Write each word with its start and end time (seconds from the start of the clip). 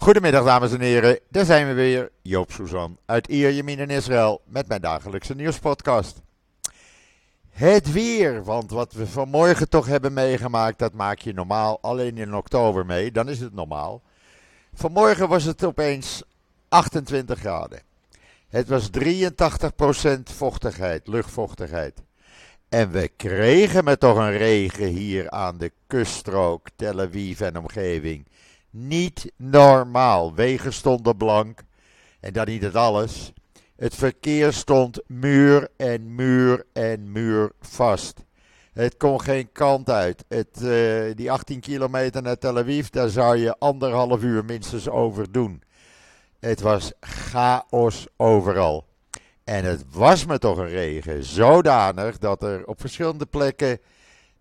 Goedemiddag 0.00 0.44
dames 0.44 0.72
en 0.72 0.80
heren, 0.80 1.18
daar 1.28 1.44
zijn 1.44 1.66
we 1.66 1.72
weer, 1.72 2.10
Joop 2.22 2.52
Suzan 2.52 2.98
uit 3.06 3.26
Ierjemien 3.26 3.78
in 3.78 3.90
Israël 3.90 4.40
met 4.44 4.68
mijn 4.68 4.80
dagelijkse 4.80 5.34
nieuwspodcast. 5.34 6.20
Het 7.48 7.92
weer, 7.92 8.44
want 8.44 8.70
wat 8.70 8.92
we 8.92 9.06
vanmorgen 9.06 9.68
toch 9.68 9.86
hebben 9.86 10.12
meegemaakt, 10.12 10.78
dat 10.78 10.92
maak 10.92 11.18
je 11.18 11.32
normaal 11.32 11.78
alleen 11.80 12.18
in 12.18 12.34
oktober 12.34 12.86
mee, 12.86 13.12
dan 13.12 13.28
is 13.28 13.40
het 13.40 13.54
normaal. 13.54 14.02
Vanmorgen 14.74 15.28
was 15.28 15.44
het 15.44 15.64
opeens 15.64 16.22
28 16.68 17.38
graden. 17.38 17.82
Het 18.48 18.68
was 18.68 18.90
83% 18.98 20.22
vochtigheid, 20.22 21.06
luchtvochtigheid. 21.06 22.02
En 22.68 22.90
we 22.90 23.08
kregen 23.16 23.84
met 23.84 24.00
toch 24.00 24.16
een 24.16 24.36
regen 24.36 24.86
hier 24.86 25.30
aan 25.30 25.58
de 25.58 25.72
kuststrook, 25.86 26.68
Tel 26.76 27.00
Aviv 27.00 27.40
en 27.40 27.58
omgeving. 27.58 28.26
Niet 28.70 29.32
normaal. 29.36 30.34
Wegen 30.34 30.72
stonden 30.72 31.16
blank. 31.16 31.62
En 32.20 32.32
dat 32.32 32.46
niet 32.46 32.62
het 32.62 32.74
alles. 32.74 33.32
Het 33.76 33.94
verkeer 33.94 34.52
stond 34.52 35.00
muur 35.06 35.68
en 35.76 36.14
muur 36.14 36.66
en 36.72 37.12
muur 37.12 37.52
vast. 37.60 38.24
Het 38.72 38.96
kon 38.96 39.20
geen 39.20 39.52
kant 39.52 39.90
uit. 39.90 40.24
Het, 40.28 40.62
uh, 40.62 41.14
die 41.14 41.30
18 41.30 41.60
kilometer 41.60 42.22
naar 42.22 42.38
Tel 42.38 42.58
Aviv, 42.58 42.88
daar 42.88 43.08
zou 43.08 43.36
je 43.36 43.58
anderhalf 43.58 44.22
uur 44.22 44.44
minstens 44.44 44.88
over 44.88 45.32
doen. 45.32 45.62
Het 46.40 46.60
was 46.60 46.92
chaos 47.00 48.06
overal. 48.16 48.86
En 49.44 49.64
het 49.64 49.84
was 49.90 50.26
me 50.26 50.38
toch 50.38 50.58
een 50.58 50.68
regen. 50.68 51.24
Zodanig 51.24 52.18
dat 52.18 52.42
er 52.42 52.66
op 52.66 52.80
verschillende 52.80 53.26
plekken 53.26 53.78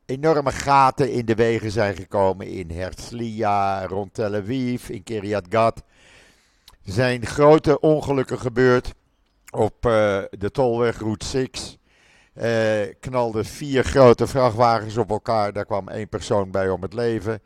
enorme 0.09 0.51
gaten 0.51 1.11
in 1.11 1.25
de 1.25 1.35
wegen 1.35 1.71
zijn 1.71 1.95
gekomen. 1.95 2.47
In 2.47 2.71
Herzliya, 2.71 3.85
rond 3.85 4.13
Tel 4.13 4.35
Aviv, 4.35 4.89
in 4.89 5.03
Kiryat 5.03 5.45
Gat. 5.49 5.83
Er 6.85 6.91
zijn 6.93 7.25
grote 7.25 7.79
ongelukken 7.79 8.39
gebeurd 8.39 8.93
op 9.51 9.85
uh, 9.85 10.21
de 10.29 10.51
tolweg 10.51 10.99
Route 10.99 11.25
6. 11.25 11.77
Uh, 12.33 12.45
knalden 12.99 13.45
vier 13.45 13.83
grote 13.83 14.27
vrachtwagens 14.27 14.97
op 14.97 15.09
elkaar. 15.09 15.53
Daar 15.53 15.65
kwam 15.65 15.87
één 15.87 16.09
persoon 16.09 16.51
bij 16.51 16.69
om 16.69 16.81
het 16.81 16.93
leven. 16.93 17.41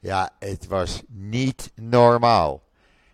Ja, 0.00 0.30
het 0.38 0.66
was 0.66 1.02
niet 1.08 1.72
normaal. 1.74 2.62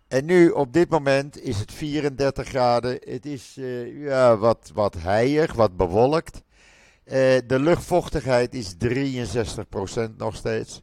En 0.09 0.25
nu, 0.25 0.51
op 0.51 0.73
dit 0.73 0.89
moment, 0.89 1.43
is 1.43 1.59
het 1.59 1.73
34 1.73 2.49
graden. 2.49 2.99
Het 3.05 3.27
is 3.27 3.57
uh, 3.59 4.05
ja, 4.05 4.37
wat, 4.37 4.71
wat 4.75 4.95
heilig, 4.99 5.53
wat 5.53 5.77
bewolkt. 5.77 6.43
Uh, 7.11 7.17
de 7.47 7.59
luchtvochtigheid 7.59 8.55
is 8.55 8.75
63% 8.75 10.17
nog 10.17 10.37
steeds. 10.37 10.83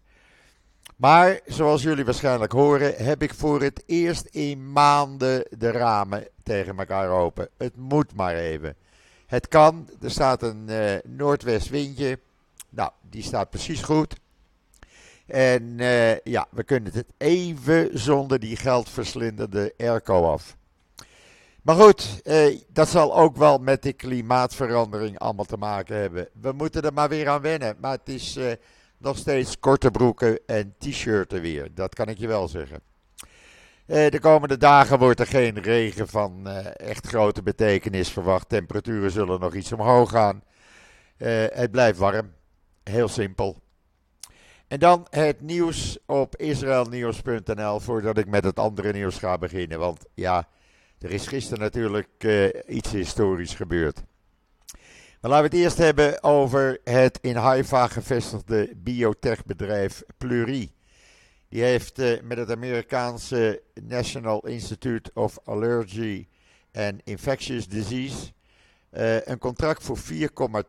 Maar, 0.96 1.40
zoals 1.46 1.82
jullie 1.82 2.06
waarschijnlijk 2.06 2.52
horen, 2.52 3.06
heb 3.06 3.22
ik 3.22 3.34
voor 3.34 3.62
het 3.62 3.84
eerst 3.86 4.26
in 4.26 4.72
maanden 4.72 5.48
de 5.58 5.72
ramen 5.72 6.28
tegen 6.44 6.78
elkaar 6.78 7.10
open. 7.10 7.50
Het 7.58 7.76
moet 7.76 8.16
maar 8.16 8.36
even. 8.36 8.76
Het 9.26 9.48
kan, 9.48 9.90
er 10.02 10.12
staat 10.12 10.42
een 10.42 10.66
uh, 10.70 10.96
noordwestwindje. 11.04 12.20
Nou, 12.70 12.92
die 13.10 13.24
staat 13.24 13.50
precies 13.50 13.82
goed. 13.82 14.16
En 15.26 15.64
uh, 15.64 16.20
ja, 16.20 16.48
we 16.50 16.64
kunnen 16.64 16.94
het 16.94 17.08
even 17.18 18.00
zonder 18.00 18.40
die 18.40 18.56
geldverslindende 18.56 19.74
airco 19.78 20.32
af. 20.32 20.57
Maar 21.68 21.76
goed, 21.76 22.22
eh, 22.24 22.60
dat 22.68 22.88
zal 22.90 23.18
ook 23.18 23.38
wel 23.38 23.58
met 23.58 23.84
de 23.84 23.94
klimaatverandering 23.94 25.20
allemaal 25.20 25.46
te 25.46 25.58
maken 25.58 25.96
hebben. 25.96 26.30
We 26.42 26.52
moeten 26.52 26.82
er 26.82 26.94
maar 26.94 27.10
weer 27.10 27.30
aan 27.30 27.42
wennen. 27.42 27.76
Maar 27.80 27.92
het 27.92 28.10
is 28.10 28.36
eh, 28.36 28.52
nog 28.98 29.18
steeds 29.18 29.60
korte 29.60 29.92
broeken 29.92 30.40
en 30.46 30.76
t-shirten 30.78 31.42
weer. 31.42 31.74
Dat 31.74 31.96
kan 31.96 32.08
ik 32.08 32.18
je 32.18 32.28
wel 32.28 32.48
zeggen. 32.48 32.80
Eh, 33.86 34.10
de 34.10 34.20
komende 34.20 34.58
dagen 34.58 35.00
wordt 35.00 35.20
er 35.20 35.28
geen 35.28 35.62
regen 35.62 36.08
van 36.08 36.48
eh, 36.48 36.90
echt 36.90 37.08
grote 37.08 37.44
betekenis 37.44 38.10
verwacht. 38.10 38.50
Temperaturen 38.50 39.12
zullen 39.12 39.40
nog 39.40 39.54
iets 39.54 39.72
omhoog 39.72 40.10
gaan. 40.10 40.44
Eh, 41.18 41.46
het 41.50 41.72
blijft 41.72 42.00
warm. 42.00 42.34
Heel 42.84 43.08
simpel. 43.08 43.62
En 44.68 44.80
dan 44.80 45.08
het 45.10 45.42
nieuws 45.42 45.98
op 46.06 46.36
israelnieuws.nl 46.36 47.80
voordat 47.80 48.18
ik 48.18 48.28
met 48.28 48.44
het 48.44 48.60
andere 48.60 48.92
nieuws 48.94 49.18
ga 49.18 49.38
beginnen. 49.38 49.80
Want 49.80 50.06
ja, 50.14 50.48
er 51.00 51.12
is 51.12 51.28
gisteren 51.28 51.60
natuurlijk 51.60 52.24
uh, 52.24 52.50
iets 52.68 52.92
historisch 52.92 53.54
gebeurd. 53.54 54.04
Maar 55.22 55.32
laten 55.32 55.50
we 55.50 55.56
het 55.56 55.66
eerst 55.66 55.78
hebben 55.78 56.24
over 56.24 56.80
het 56.84 57.20
in 57.22 57.36
Haifa 57.36 57.88
gevestigde 57.88 58.74
biotechbedrijf 58.76 60.04
Pluri. 60.18 60.72
Die 61.50 61.64
heeft 61.64 62.00
uh, 62.00 62.22
met 62.22 62.38
het 62.38 62.52
Amerikaanse 62.52 63.62
National 63.84 64.48
Institute 64.48 65.12
of 65.14 65.40
Allergy 65.44 66.28
and 66.74 67.02
Infectious 67.04 67.68
Disease 67.68 68.32
uh, 68.92 69.26
een 69.26 69.38
contract 69.38 69.84
voor 69.84 69.98
4,2 69.98 70.06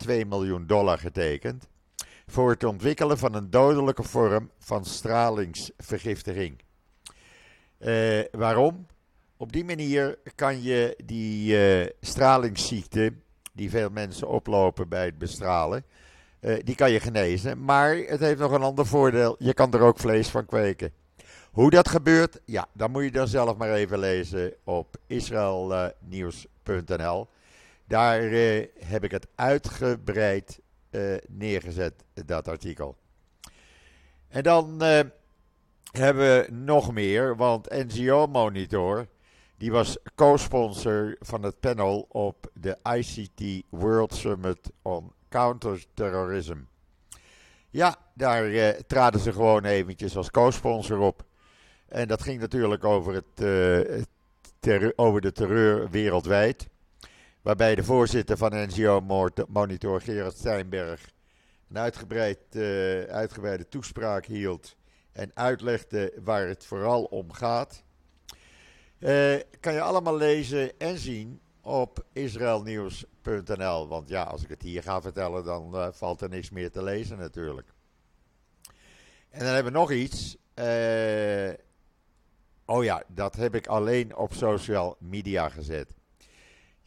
miljoen 0.06 0.66
dollar 0.66 0.98
getekend 0.98 1.68
voor 2.26 2.50
het 2.50 2.64
ontwikkelen 2.64 3.18
van 3.18 3.34
een 3.34 3.50
dodelijke 3.50 4.02
vorm 4.02 4.50
van 4.58 4.84
stralingsvergiftiging. 4.84 6.60
Waarom? 8.30 8.86
Op 9.40 9.52
die 9.52 9.64
manier 9.64 10.18
kan 10.34 10.62
je 10.62 10.96
die 11.04 11.56
uh, 11.56 11.86
stralingsziekte, 12.00 13.12
die 13.52 13.70
veel 13.70 13.90
mensen 13.90 14.28
oplopen 14.28 14.88
bij 14.88 15.04
het 15.04 15.18
bestralen, 15.18 15.84
uh, 16.40 16.56
die 16.64 16.74
kan 16.74 16.90
je 16.90 17.00
genezen. 17.00 17.64
Maar 17.64 17.96
het 17.96 18.20
heeft 18.20 18.38
nog 18.38 18.52
een 18.52 18.62
ander 18.62 18.86
voordeel, 18.86 19.36
je 19.38 19.54
kan 19.54 19.72
er 19.72 19.80
ook 19.80 19.98
vlees 19.98 20.28
van 20.28 20.46
kweken. 20.46 20.92
Hoe 21.50 21.70
dat 21.70 21.88
gebeurt, 21.88 22.40
ja, 22.44 22.66
dan 22.72 22.90
moet 22.90 23.02
je 23.02 23.10
dan 23.10 23.28
zelf 23.28 23.56
maar 23.56 23.72
even 23.72 23.98
lezen 23.98 24.54
op 24.64 24.96
israelnieuws.nl. 25.06 27.28
Daar 27.84 28.22
heb 28.78 29.04
ik 29.04 29.10
het 29.10 29.26
uitgebreid 29.34 30.60
neergezet, 31.28 31.94
dat 32.26 32.48
artikel. 32.48 32.96
En 34.28 34.42
dan 34.42 34.82
hebben 35.92 36.24
we 36.24 36.46
nog 36.50 36.92
meer, 36.92 37.36
want 37.36 37.70
NGO 37.70 38.26
Monitor, 38.26 39.06
die 39.58 39.72
was 39.72 39.98
co-sponsor 40.14 41.16
van 41.20 41.42
het 41.42 41.60
panel 41.60 42.06
op 42.08 42.50
de 42.54 42.78
ICT 42.96 43.64
World 43.68 44.14
Summit 44.14 44.70
on 44.82 45.12
Counterterrorism. 45.28 46.56
Ja, 47.70 47.96
daar 48.14 48.46
uh, 48.46 48.68
traden 48.68 49.20
ze 49.20 49.32
gewoon 49.32 49.64
eventjes 49.64 50.16
als 50.16 50.30
co-sponsor 50.30 50.98
op. 50.98 51.24
En 51.88 52.08
dat 52.08 52.22
ging 52.22 52.40
natuurlijk 52.40 52.84
over, 52.84 53.14
het, 53.14 53.36
terreur, 54.60 54.92
over 54.96 55.20
de 55.20 55.32
terreur 55.32 55.90
wereldwijd. 55.90 56.68
Waarbij 57.42 57.74
de 57.74 57.84
voorzitter 57.84 58.36
van 58.36 58.66
NGO 58.66 59.00
Monitor, 59.48 60.00
Gerard 60.00 60.36
Steinberg, 60.36 61.10
een 61.68 61.78
uitgebreid, 61.78 62.38
uh, 62.52 63.02
uitgebreide 63.02 63.68
toespraak 63.68 64.24
hield 64.24 64.76
en 65.12 65.30
uitlegde 65.34 66.12
waar 66.24 66.48
het 66.48 66.66
vooral 66.66 67.04
om 67.04 67.32
gaat. 67.32 67.82
Uh, 68.98 69.36
kan 69.60 69.72
je 69.72 69.80
allemaal 69.80 70.16
lezen 70.16 70.78
en 70.78 70.98
zien 70.98 71.40
op 71.60 72.04
israelnieuws.nl. 72.12 73.88
Want 73.88 74.08
ja, 74.08 74.22
als 74.22 74.42
ik 74.42 74.48
het 74.48 74.62
hier 74.62 74.82
ga 74.82 75.00
vertellen, 75.00 75.44
dan 75.44 75.74
uh, 75.74 75.88
valt 75.90 76.20
er 76.20 76.28
niks 76.28 76.50
meer 76.50 76.70
te 76.70 76.82
lezen 76.82 77.18
natuurlijk. 77.18 77.68
En 79.30 79.38
dan 79.44 79.54
hebben 79.54 79.72
we 79.72 79.78
nog 79.78 79.92
iets. 79.92 80.36
oh 82.64 82.84
ja, 82.84 83.02
dat 83.06 83.36
heb 83.36 83.54
ik 83.54 83.66
alleen 83.66 84.16
op 84.16 84.32
social 84.32 84.96
media 84.98 85.48
gezet. 85.48 85.94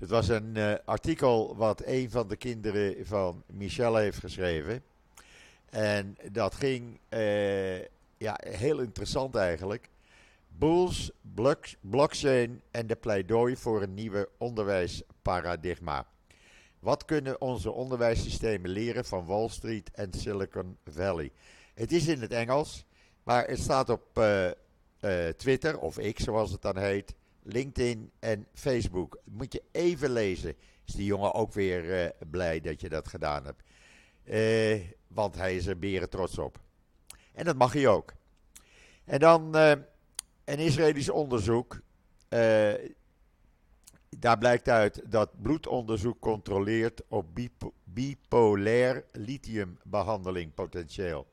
Het 0.01 0.09
was 0.09 0.27
een 0.27 0.55
uh, 0.55 0.73
artikel 0.85 1.55
wat 1.55 1.81
een 1.85 2.11
van 2.11 2.27
de 2.27 2.35
kinderen 2.35 3.05
van 3.05 3.43
Michelle 3.47 3.99
heeft 3.99 4.17
geschreven. 4.17 4.83
En 5.69 6.17
dat 6.31 6.55
ging, 6.55 6.99
uh, 7.09 7.79
ja, 8.17 8.39
heel 8.39 8.79
interessant 8.79 9.35
eigenlijk. 9.35 9.89
Bulls, 10.61 11.11
blockchain 11.81 12.61
en 12.71 12.87
de 12.87 12.95
pleidooi 12.95 13.57
voor 13.57 13.81
een 13.81 13.93
nieuwe 13.93 14.29
onderwijsparadigma. 14.37 16.07
Wat 16.79 17.05
kunnen 17.05 17.41
onze 17.41 17.71
onderwijssystemen 17.71 18.69
leren 18.69 19.05
van 19.05 19.25
Wall 19.25 19.49
Street 19.49 19.91
en 19.91 20.13
Silicon 20.13 20.77
Valley? 20.85 21.31
Het 21.73 21.91
is 21.91 22.07
in 22.07 22.21
het 22.21 22.31
Engels, 22.31 22.85
maar 23.23 23.47
het 23.47 23.59
staat 23.59 23.89
op 23.89 24.17
uh, 24.17 25.27
Twitter, 25.27 25.79
of 25.79 25.97
X 26.13 26.23
zoals 26.23 26.51
het 26.51 26.61
dan 26.61 26.77
heet. 26.77 27.15
LinkedIn 27.43 28.11
en 28.19 28.47
Facebook. 28.53 29.19
Moet 29.23 29.53
je 29.53 29.63
even 29.71 30.09
lezen. 30.09 30.55
Is 30.85 30.93
die 30.93 31.05
jongen 31.05 31.33
ook 31.33 31.53
weer 31.53 32.03
uh, 32.03 32.09
blij 32.29 32.61
dat 32.61 32.81
je 32.81 32.89
dat 32.89 33.07
gedaan 33.07 33.45
hebt. 33.45 33.63
Want 35.07 35.35
hij 35.35 35.55
is 35.55 35.65
er 35.65 35.79
beren 35.79 36.09
trots 36.09 36.37
op. 36.37 36.59
En 37.33 37.45
dat 37.45 37.55
mag 37.55 37.73
hij 37.73 37.87
ook. 37.87 38.13
En 39.05 39.19
dan 39.19 39.55
een 40.51 40.59
Israëlisch 40.59 41.09
onderzoek. 41.09 41.81
daar 44.09 44.37
blijkt 44.37 44.69
uit 44.69 45.01
dat 45.11 45.41
bloedonderzoek 45.41 46.19
controleert 46.19 47.01
op 47.07 47.35
bip 47.35 47.71
bipolair 47.83 49.05
lithiumbehandeling 49.11 50.53
potentieel. 50.53 51.27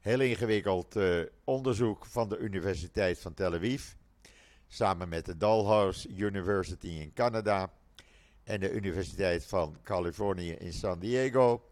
Heel 0.00 0.20
ingewikkeld 0.20 0.96
eh, 0.96 1.20
onderzoek 1.44 2.06
van 2.06 2.28
de 2.28 2.38
Universiteit 2.38 3.18
van 3.18 3.34
Tel 3.34 3.54
Aviv. 3.54 3.92
Samen 4.68 5.08
met 5.08 5.26
de 5.26 5.36
Dalhousie 5.36 6.16
University 6.16 6.86
in 6.86 7.12
Canada. 7.12 7.72
En 8.42 8.60
de 8.60 8.72
Universiteit 8.72 9.46
van 9.46 9.76
Californië 9.82 10.52
in 10.52 10.72
San 10.72 10.98
Diego. 10.98 11.62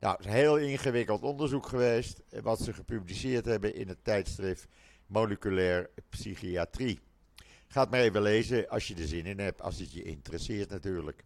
Nou, 0.00 0.16
is 0.18 0.24
een 0.24 0.32
heel 0.32 0.58
ingewikkeld 0.58 1.22
onderzoek 1.22 1.66
geweest. 1.66 2.22
Wat 2.42 2.60
ze 2.60 2.72
gepubliceerd 2.72 3.44
hebben 3.44 3.74
in 3.74 3.88
het 3.88 4.04
tijdschrift 4.04 4.66
Moleculair 5.12 5.90
Psychiatrie. 6.08 7.00
Ga 7.68 7.80
het 7.80 7.90
maar 7.90 8.00
even 8.00 8.22
lezen 8.22 8.68
als 8.68 8.88
je 8.88 8.94
er 8.94 9.06
zin 9.06 9.26
in 9.26 9.38
hebt, 9.38 9.62
als 9.62 9.78
het 9.78 9.92
je 9.92 10.02
interesseert 10.02 10.70
natuurlijk. 10.70 11.24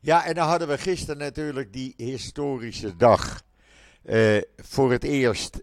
Ja, 0.00 0.24
en 0.24 0.34
dan 0.34 0.48
hadden 0.48 0.68
we 0.68 0.78
gisteren 0.78 1.18
natuurlijk 1.18 1.72
die 1.72 1.94
historische 1.96 2.96
dag. 2.96 3.42
Uh, 4.04 4.40
voor 4.56 4.92
het 4.92 5.04
eerst 5.04 5.62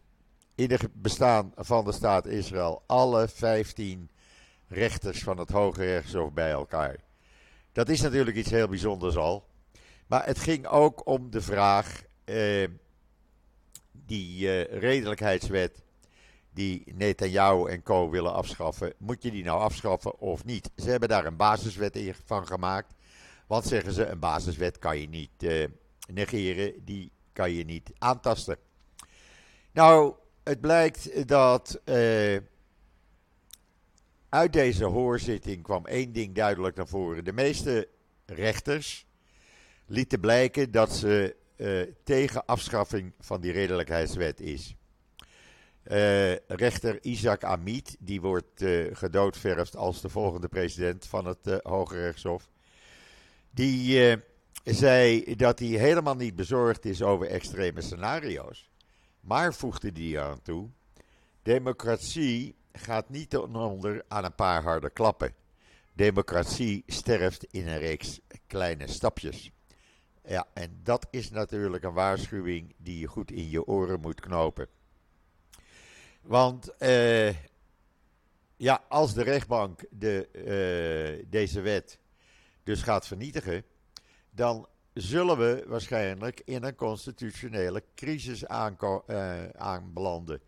in 0.56 0.72
het 0.72 0.90
bestaan 0.94 1.52
van 1.56 1.86
de 1.86 1.92
staat 1.92 2.26
Israël 2.26 2.84
alle 2.86 3.28
15 3.28 4.10
rechters 4.68 5.24
van 5.24 5.38
het 5.38 5.50
Hoge 5.50 5.84
Rechtshof 5.84 6.34
bij 6.34 6.52
elkaar. 6.52 6.96
Dat 7.72 7.90
is 7.90 8.02
natuurlijk 8.02 8.38
iets 8.38 8.50
heel 8.50 8.68
bijzonders 8.68 9.16
al. 9.16 9.48
Maar 10.08 10.26
het 10.26 10.40
ging 10.40 10.68
ook 10.68 11.08
om 11.08 11.32
de 11.32 11.42
vraag, 11.42 12.04
uh, 12.26 12.68
die 13.92 14.42
uh, 14.42 14.80
redelijkheidswet 14.80 15.82
die 16.54 16.84
Netanyahu 16.96 17.70
en 17.70 17.84
co 17.84 18.10
willen 18.10 18.34
afschaffen, 18.34 18.94
moet 18.98 19.24
je 19.24 19.32
die 19.32 19.44
nou 19.44 19.60
afschaffen 19.60 20.20
of 20.20 20.46
niet? 20.46 20.70
Ze 20.76 20.90
hebben 20.90 21.10
daar 21.10 21.26
een 21.26 21.36
basiswet 21.36 22.00
van 22.26 22.48
gemaakt. 22.48 22.94
Want 23.48 23.66
zeggen 23.66 23.94
ze, 23.94 24.06
een 24.06 24.20
basiswet 24.20 24.80
kan 24.80 25.00
je 25.00 25.10
niet 25.10 25.44
uh, 25.44 25.66
negeren, 26.12 26.86
die 26.86 27.12
kan 27.34 27.52
je 27.52 27.66
niet 27.66 27.92
aantasten. 27.98 28.58
Nou, 29.72 30.14
het 30.44 30.62
blijkt 30.62 31.28
dat 31.28 31.82
uh, 31.86 32.38
uit 34.30 34.54
deze 34.54 34.86
hoorzitting 34.86 35.64
kwam 35.64 35.86
één 35.86 36.14
ding 36.14 36.36
duidelijk 36.36 36.76
naar 36.76 36.88
voren. 36.88 37.24
De 37.24 37.34
meeste 37.34 37.88
rechters 38.26 39.06
lieten 39.86 40.20
blijken 40.20 40.72
dat 40.72 40.92
ze 40.96 41.36
uh, 41.58 41.82
tegen 42.04 42.46
afschaffing 42.46 43.14
van 43.20 43.42
die 43.42 43.52
redelijkheidswet 43.52 44.40
is. 44.40 44.76
Uh, 45.92 46.36
rechter 46.48 47.04
Isaac 47.04 47.44
Amit, 47.44 47.96
die 48.00 48.22
wordt 48.22 48.62
uh, 48.62 48.96
gedoodverfd 48.96 49.76
als 49.76 50.02
de 50.02 50.10
volgende 50.10 50.48
president 50.48 51.06
van 51.08 51.26
het 51.26 51.48
uh, 51.48 51.58
Hoge 51.64 51.96
Rechtshof. 51.96 52.50
Die 53.52 54.18
zei 54.64 55.36
dat 55.36 55.60
hij 55.60 55.68
helemaal 55.68 56.16
niet 56.16 56.36
bezorgd 56.36 56.86
is 56.86 57.02
over 57.02 57.28
extreme 57.28 57.82
scenario's. 57.82 58.70
Maar 59.20 59.54
voegde 59.54 59.92
die 59.92 60.20
aan 60.20 60.42
toe: 60.42 60.70
democratie 61.44 62.56
gaat 62.72 63.10
niet 63.10 63.38
onder 63.38 64.04
aan 64.08 64.24
een 64.24 64.36
paar 64.36 64.64
harde 64.64 64.90
klappen. 64.90 65.34
Democratie 65.94 66.84
sterft 66.88 67.44
in 67.52 67.68
een 67.68 67.80
reeks 67.80 68.20
kleine 68.48 68.88
stapjes. 68.88 69.52
Ja, 70.26 70.48
en 70.54 70.80
dat 70.84 71.08
is 71.12 71.30
natuurlijk 71.30 71.84
een 71.84 71.94
waarschuwing 71.94 72.74
die 72.78 73.00
je 73.00 73.08
goed 73.08 73.32
in 73.32 73.50
je 73.50 73.66
oren 73.66 74.00
moet 74.00 74.20
knopen. 74.20 74.68
Want 76.30 76.70
uh, 76.80 77.30
ja, 78.56 78.84
als 78.88 79.14
de 79.14 79.24
rechtbank 79.24 79.80
de, 79.90 80.30
uh, 80.34 81.26
deze 81.30 81.62
wet 81.62 82.00
dus 82.64 82.82
gaat 82.82 83.08
vernietigen, 83.08 83.64
dan 84.30 84.68
zullen 84.94 85.38
we 85.38 85.64
waarschijnlijk 85.68 86.42
in 86.46 86.64
een 86.64 86.76
constitutionele 86.76 87.84
crisis 87.96 88.44
uh, 88.44 89.50
aanbelanden. 89.50 90.42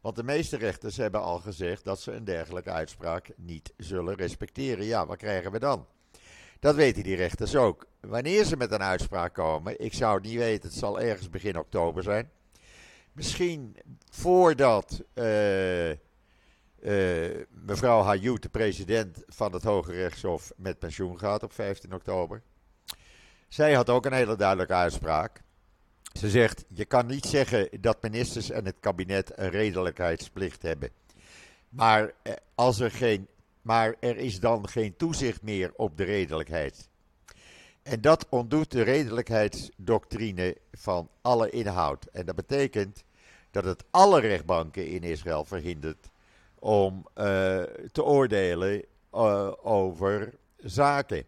Want 0.00 0.16
de 0.16 0.22
meeste 0.22 0.56
rechters 0.56 0.96
hebben 0.96 1.22
al 1.22 1.38
gezegd 1.38 1.84
dat 1.84 2.00
ze 2.00 2.12
een 2.12 2.24
dergelijke 2.24 2.70
uitspraak 2.70 3.30
niet 3.36 3.72
zullen 3.76 4.14
respecteren. 4.14 4.84
Ja, 4.84 5.06
wat 5.06 5.18
krijgen 5.18 5.52
we 5.52 5.58
dan? 5.58 5.86
Dat 6.60 6.74
weten 6.74 7.02
die 7.02 7.16
rechters 7.16 7.56
ook. 7.56 7.86
Wanneer 8.00 8.44
ze 8.44 8.56
met 8.56 8.72
een 8.72 8.82
uitspraak 8.82 9.34
komen, 9.34 9.80
ik 9.80 9.94
zou 9.94 10.14
het 10.14 10.24
niet 10.24 10.38
weten, 10.38 10.68
het 10.68 10.78
zal 10.78 11.00
ergens 11.00 11.30
begin 11.30 11.58
oktober 11.58 12.02
zijn. 12.02 12.30
Misschien 13.14 13.76
voordat 14.10 15.02
uh, 15.14 15.90
uh, 15.90 15.96
mevrouw 17.48 18.02
Hayut, 18.02 18.42
de 18.42 18.48
president 18.48 19.22
van 19.26 19.52
het 19.52 19.62
Hoge 19.62 19.92
Rechtshof, 19.92 20.52
met 20.56 20.78
pensioen 20.78 21.18
gaat 21.18 21.42
op 21.42 21.52
15 21.52 21.94
oktober. 21.94 22.42
Zij 23.48 23.74
had 23.74 23.90
ook 23.90 24.06
een 24.06 24.12
hele 24.12 24.36
duidelijke 24.36 24.74
uitspraak. 24.74 25.42
Ze 26.18 26.30
zegt: 26.30 26.64
Je 26.68 26.84
kan 26.84 27.06
niet 27.06 27.24
zeggen 27.24 27.68
dat 27.80 28.02
ministers 28.02 28.50
en 28.50 28.64
het 28.64 28.76
kabinet 28.80 29.38
een 29.38 29.50
redelijkheidsplicht 29.50 30.62
hebben. 30.62 30.90
Maar, 31.68 32.12
eh, 32.22 32.32
als 32.54 32.80
er, 32.80 32.90
geen, 32.90 33.28
maar 33.62 33.94
er 34.00 34.16
is 34.16 34.40
dan 34.40 34.68
geen 34.68 34.96
toezicht 34.96 35.42
meer 35.42 35.72
op 35.76 35.96
de 35.96 36.04
redelijkheid. 36.04 36.88
En 37.84 38.00
dat 38.00 38.26
ontdoet 38.28 38.70
de 38.70 38.82
redelijkheidsdoctrine 38.82 40.56
van 40.72 41.08
alle 41.20 41.50
inhoud. 41.50 42.04
En 42.04 42.26
dat 42.26 42.34
betekent 42.34 43.04
dat 43.50 43.64
het 43.64 43.84
alle 43.90 44.20
rechtbanken 44.20 44.86
in 44.86 45.02
Israël 45.02 45.44
verhindert 45.44 46.10
om 46.58 46.96
uh, 46.96 47.62
te 47.92 48.04
oordelen 48.04 48.84
uh, 49.12 49.52
over 49.62 50.34
zaken. 50.56 51.24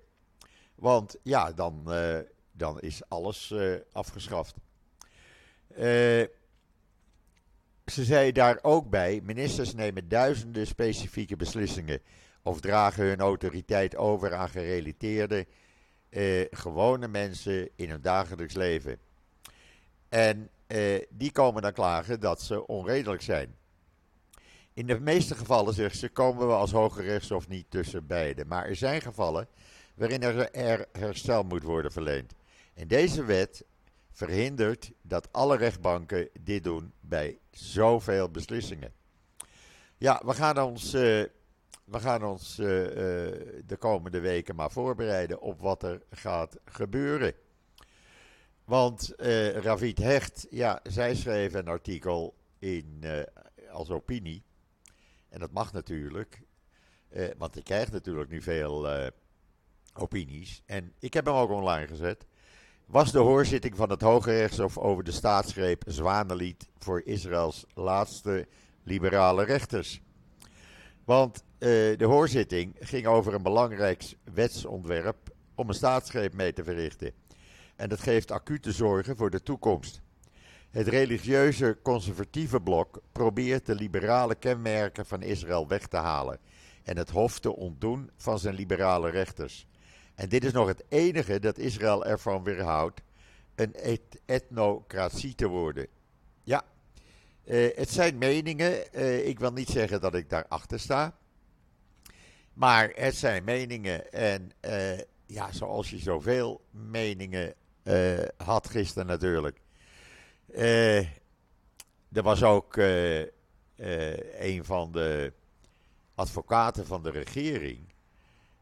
Want 0.75 1.17
ja, 1.23 1.53
dan, 1.53 1.83
uh, 1.87 2.19
dan 2.53 2.81
is 2.81 3.09
alles 3.09 3.55
afgeschaft. 3.93 4.55
ze 5.75 6.29
zei 7.85 8.33
daar 8.33 8.59
ook 8.63 8.91
bij: 8.91 9.21
ministers 9.25 9.75
nemen 9.75 10.09
duizenden 10.09 10.67
specifieke 10.67 11.37
beslissingen 11.37 12.01
of 12.43 12.61
dragen 12.61 13.05
hun 13.05 13.21
autoriteit 13.21 13.97
over 13.97 14.35
aan 14.35 14.49
gerelateerde 14.49 15.47
gewone 16.51 17.09
mensen 17.09 17.69
in 17.75 17.91
hun 17.91 18.01
dagelijks 18.01 18.55
leven. 18.55 18.99
En 20.09 20.51
eh, 20.67 21.03
die 21.11 21.33
komen 21.33 21.63
dan 21.63 21.73
klagen 21.73 22.21
dat 22.21 22.43
ze 22.43 22.67
onredelijk 22.67 23.23
zijn. 23.23 23.55
In 24.73 24.87
de 24.87 25.01
meeste 25.01 25.35
gevallen, 25.35 25.75
zegt 25.75 25.99
ze, 25.99 26.09
komen 26.09 26.47
we 26.47 26.53
als 26.53 26.73
Hoge 26.73 27.03
Rechtshof 27.03 27.49
niet 27.49 27.67
tussen 27.69 28.07
beide. 28.07 28.45
Maar 28.45 28.67
er 28.67 28.77
zijn 28.77 29.01
gevallen 29.01 29.49
waarin 29.95 30.23
er, 30.23 30.51
er 30.51 30.87
herstel 30.93 31.43
moet 31.43 31.63
worden 31.63 31.93
verleend. 31.93 32.35
En 32.75 32.89
deze 32.89 33.25
wet 33.25 33.65
verhindert 34.13 34.93
dat 35.03 35.33
alle 35.33 35.57
rechtbanken 35.57 36.29
dit 36.41 36.65
doen 36.65 36.93
bij 37.01 37.39
zoveel 37.51 38.31
beslissingen. 38.31 38.93
Ja, 39.99 40.23
we 40.25 40.35
gaan 40.35 40.59
ons, 40.59 40.95
uh, 40.95 41.25
we 41.87 42.01
gaan 42.01 42.25
ons 42.25 42.59
uh, 42.59 42.67
uh, 42.67 42.93
de 43.67 43.77
komende 43.79 44.21
weken 44.21 44.55
maar 44.55 44.71
voorbereiden 44.71 45.41
op 45.41 45.61
wat 45.61 45.83
er 45.83 46.03
gaat 46.11 46.57
gebeuren. 46.65 47.35
Want 48.65 49.13
uh, 49.17 49.51
Ravid 49.51 49.99
Hecht, 49.99 50.47
ja, 50.51 50.81
zij 50.83 51.15
schreef 51.15 51.55
een 51.55 51.69
artikel 51.69 52.35
in, 52.59 53.05
als 53.71 53.91
opinie. 53.91 54.43
En 55.29 55.41
dat 55.41 55.53
mag 55.53 55.73
natuurlijk. 55.73 56.45
Want 57.37 57.57
ik 57.57 57.65
krijg 57.65 57.93
natuurlijk 57.93 58.31
nu 58.31 58.43
veel 58.43 59.11
opinies. 59.95 60.63
En 60.67 60.93
ik 60.99 61.15
heb 61.15 61.27
hem 61.27 61.35
ook 61.35 61.51
online 61.51 61.87
gezet. 61.87 62.27
Was 62.87 63.13
de 63.13 63.19
hoorzitting 63.19 63.77
van 63.77 63.91
het 63.91 64.01
Hoge 64.01 64.31
Rechtshof 64.31 64.79
over 64.79 65.05
de 65.05 65.13
staatsgreep 65.13 65.83
Zwanenlied 65.87 66.69
voor 66.79 67.03
Israëls 67.05 67.65
laatste 67.75 68.49
liberale 68.83 69.45
rechters? 69.45 70.01
Want 71.07 71.45
de 71.59 72.05
hoorzitting 72.05 72.77
ging 72.81 73.07
over 73.07 73.35
een 73.35 73.43
belangrijk 73.43 74.15
wetsontwerp 74.35 75.17
om 75.55 75.69
een 75.69 75.75
staatsgreep 75.75 76.33
mee 76.33 76.53
te 76.53 76.65
verrichten. 76.65 77.13
En 77.77 77.89
dat 77.89 78.01
geeft 78.01 78.31
acute 78.31 78.73
zorgen 78.73 79.17
voor 79.17 79.31
de 79.31 79.43
toekomst. 79.43 80.01
Het 80.71 80.89
religieuze 80.89 81.79
conservatieve 81.83 82.61
blok 82.61 83.03
probeert 83.13 83.67
de 83.67 83.75
liberale 83.75 84.35
kenmerken 84.35 85.07
van 85.07 85.23
Israël 85.23 85.69
weg 85.69 85.87
te 85.87 85.97
halen 85.97 86.39
en 86.83 86.97
het 86.97 87.11
Hof 87.11 87.39
te 87.39 87.57
ontdoen 87.57 88.11
van 88.17 88.39
zijn 88.39 88.55
liberale 88.55 89.11
rechters. 89.11 89.67
En 90.15 90.29
dit 90.29 90.45
is 90.45 90.53
nog 90.53 90.67
het 90.67 90.85
enige 90.89 91.39
dat 91.39 91.59
Israël 91.59 92.07
ervan 92.07 92.43
weerhoudt 92.43 93.01
een 93.55 93.75
et 93.75 94.21
etnocratie 94.25 95.35
te 95.35 95.47
worden. 95.47 95.87
Ja, 96.43 96.65
uh, 97.47 97.77
het 97.77 97.91
zijn 97.91 98.19
meningen. 98.19 98.97
Uh, 98.97 99.27
ik 99.27 99.39
wil 99.39 99.53
niet 99.53 99.69
zeggen 99.69 100.01
dat 100.01 100.15
ik 100.15 100.31
daarachter 100.31 100.81
sta. 100.81 101.19
Maar 102.53 102.93
het 102.95 103.17
zijn 103.17 103.45
meningen. 103.45 104.13
En 104.13 104.51
uh, 104.61 104.99
ja, 105.27 105.53
zoals 105.53 105.91
je 105.91 105.99
zoveel 105.99 106.65
meningen 106.71 107.55
had 108.37 108.69
gisteren 108.69 109.07
natuurlijk. 109.07 109.61
Er 112.13 112.23
was 112.23 112.43
ook 112.43 112.77
een 114.37 114.65
van 114.65 114.93
de 114.93 115.33
advocaten 116.15 116.87
van 116.87 117.03
de 117.03 117.11
regering. 117.11 117.95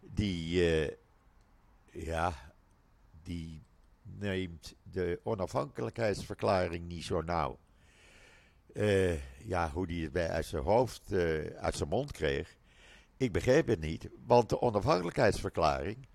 Die, 0.00 0.62
ja, 1.90 2.32
die 3.22 3.62
neemt 4.02 4.74
de 4.82 5.20
onafhankelijkheidsverklaring 5.22 6.88
niet 6.88 7.04
zo 7.04 7.22
nauw. 7.22 7.58
Ja, 9.38 9.70
hoe 9.72 9.86
hij 9.86 9.96
het 9.96 10.12
bij 10.12 10.28
uit 10.28 10.46
zijn 10.46 10.62
hoofd, 10.62 11.12
uit 11.56 11.76
zijn 11.76 11.88
mond 11.88 12.12
kreeg. 12.12 12.56
Ik 13.16 13.32
begreep 13.32 13.66
het 13.66 13.80
niet, 13.80 14.08
want 14.26 14.48
de 14.48 14.60
onafhankelijkheidsverklaring, 14.60 16.06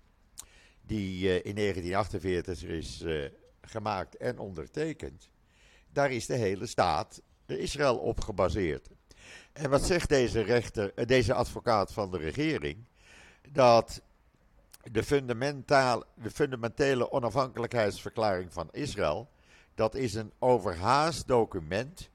die 0.82 1.42
in 1.42 1.54
1948 1.54 2.62
is 2.62 3.04
gemaakt 3.60 4.16
en 4.16 4.38
ondertekend, 4.38 5.30
daar 5.92 6.12
is 6.12 6.26
de 6.26 6.36
hele 6.36 6.66
staat 6.66 7.22
Israël 7.46 7.96
op 7.98 8.20
gebaseerd. 8.20 8.88
En 9.52 9.70
wat 9.70 9.82
zegt 9.82 10.08
deze, 10.08 10.40
rechter, 10.40 10.94
eh, 10.94 11.06
deze 11.06 11.34
advocaat 11.34 11.92
van 11.92 12.10
de 12.10 12.18
regering? 12.18 12.84
Dat 13.48 14.02
de, 14.82 16.04
de 16.14 16.30
fundamentele 16.30 17.10
onafhankelijkheidsverklaring 17.10 18.52
van 18.52 18.68
Israël, 18.72 19.28
dat 19.74 19.94
is 19.94 20.14
een 20.14 20.32
overhaast 20.38 21.26
document 21.26 22.10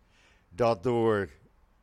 dat 0.56 0.84
door 0.84 1.30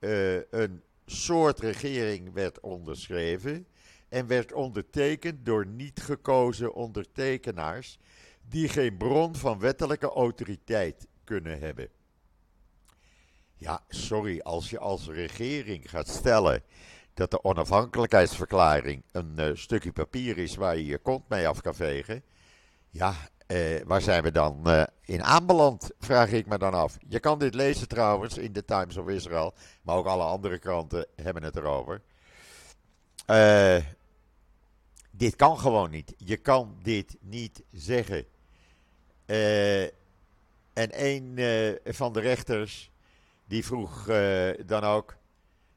uh, 0.00 0.50
een 0.50 0.82
soort 1.06 1.58
regering 1.60 2.32
werd 2.32 2.60
onderschreven 2.60 3.66
en 4.08 4.26
werd 4.26 4.52
ondertekend 4.52 5.46
door 5.46 5.66
niet 5.66 6.02
gekozen 6.02 6.74
ondertekenaars 6.74 7.98
die 8.48 8.68
geen 8.68 8.96
bron 8.96 9.36
van 9.36 9.58
wettelijke 9.58 10.08
autoriteit 10.08 11.06
kunnen 11.24 11.58
hebben. 11.58 11.88
Ja, 13.56 13.84
sorry, 13.88 14.40
als 14.40 14.70
je 14.70 14.78
als 14.78 15.08
regering 15.08 15.90
gaat 15.90 16.08
stellen 16.08 16.62
dat 17.14 17.30
de 17.30 17.44
onafhankelijkheidsverklaring 17.44 19.02
een 19.12 19.32
uh, 19.38 19.50
stukje 19.54 19.92
papier 19.92 20.38
is 20.38 20.54
waar 20.54 20.76
je 20.76 20.84
je 20.84 20.98
kont 20.98 21.28
mee 21.28 21.48
af 21.48 21.60
kan 21.60 21.74
vegen. 21.74 22.22
Ja, 22.90 23.14
uh, 23.46 23.80
waar 23.84 24.00
zijn 24.00 24.22
we 24.22 24.30
dan 24.30 24.62
uh, 24.66 24.82
in 25.04 25.22
aanbeland, 25.22 25.90
vraag 25.99 26.30
ik 26.30 26.46
me 26.46 26.58
dan 26.58 26.75
af. 26.75 26.99
Je 27.08 27.20
kan 27.20 27.38
dit 27.38 27.54
lezen 27.54 27.88
trouwens 27.88 28.38
in 28.38 28.52
de 28.52 28.64
Times 28.64 28.96
of 28.96 29.08
Israel, 29.08 29.54
maar 29.82 29.96
ook 29.96 30.06
alle 30.06 30.25
andere 30.25 30.58
kranten 30.58 31.06
hebben 31.16 31.42
het 31.42 31.56
erover. 31.56 32.00
dit 35.11 35.37
kan 35.37 35.58
gewoon 35.58 35.90
niet. 35.90 36.14
Je 36.16 36.37
kan 36.37 36.76
dit 36.82 37.16
niet 37.20 37.62
zeggen. 37.72 38.25
en 40.72 40.90
een 41.04 41.38
van 41.84 42.12
de 42.12 42.20
rechters 42.20 42.90
die 43.44 43.64
vroeg 43.64 44.04
dan 44.66 44.82
ook. 44.82 45.16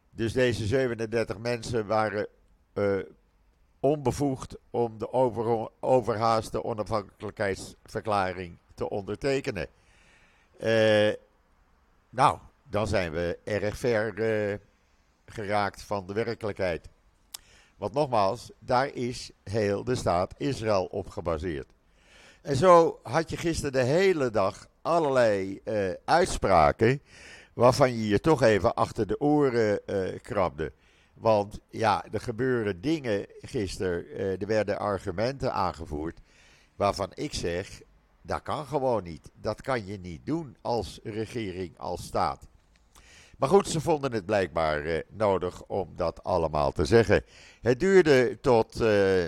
Dus 0.09 0.33
deze 0.33 0.65
37 0.65 1.37
mensen 1.37 1.85
waren 1.85 2.27
onbevoegd 3.85 4.55
om 4.69 4.97
de 4.97 5.13
over, 5.13 5.69
overhaaste 5.79 6.63
onafhankelijkheidsverklaring 6.63 8.57
te 8.75 8.89
ondertekenen. 8.89 9.67
Uh, 10.59 11.13
nou, 12.09 12.37
dan 12.63 12.87
zijn 12.87 13.11
we 13.11 13.39
erg 13.43 13.77
ver 13.77 14.59
geraakt 15.25 15.81
van 15.81 16.07
de 16.07 16.13
werkelijkheid. 16.13 16.89
Want 17.77 17.93
nogmaals, 17.93 18.51
daar 18.59 18.87
is 18.93 19.31
heel 19.43 19.83
de 19.83 19.95
staat 19.95 20.33
Israël 20.37 20.85
op 20.85 21.09
gebaseerd. 21.09 21.73
En 22.41 22.55
zo 22.55 22.99
had 23.03 23.29
je 23.29 23.37
gisteren 23.37 23.71
de 23.71 23.83
hele 23.83 24.29
dag 24.29 24.67
allerlei 24.81 25.61
uitspraken 26.05 27.01
waarvan 27.53 27.93
je 27.93 28.07
je 28.07 28.19
toch 28.19 28.41
even 28.41 28.73
achter 28.73 29.07
de 29.07 29.19
oren 29.19 29.79
krabde. 30.21 30.71
Want 31.15 31.59
ja, 31.69 32.05
er 32.11 32.21
gebeuren 32.21 32.81
dingen 32.81 33.25
gisteren, 33.41 34.05
uh, 34.05 34.41
er 34.41 34.47
werden 34.47 34.79
argumenten 34.79 35.53
aangevoerd 35.53 36.19
waarvan 36.75 37.11
ik 37.13 37.33
zeg, 37.33 37.81
dat 38.21 38.41
kan 38.41 38.65
gewoon 38.65 39.03
niet. 39.03 39.31
Dat 39.41 39.61
kan 39.61 39.85
je 39.85 39.97
niet 39.97 40.25
doen 40.25 40.57
als 40.61 40.99
regering, 41.03 41.77
als 41.77 42.03
staat. 42.03 42.47
Maar 43.37 43.49
goed, 43.49 43.67
ze 43.67 43.81
vonden 43.81 44.11
het 44.11 44.25
blijkbaar 44.25 44.85
uh, 44.85 44.99
nodig 45.09 45.63
om 45.63 45.93
dat 45.95 46.23
allemaal 46.23 46.71
te 46.71 46.85
zeggen. 46.85 47.23
Het 47.61 47.79
duurde 47.79 48.39
tot 48.41 48.81
uh, 48.81 49.23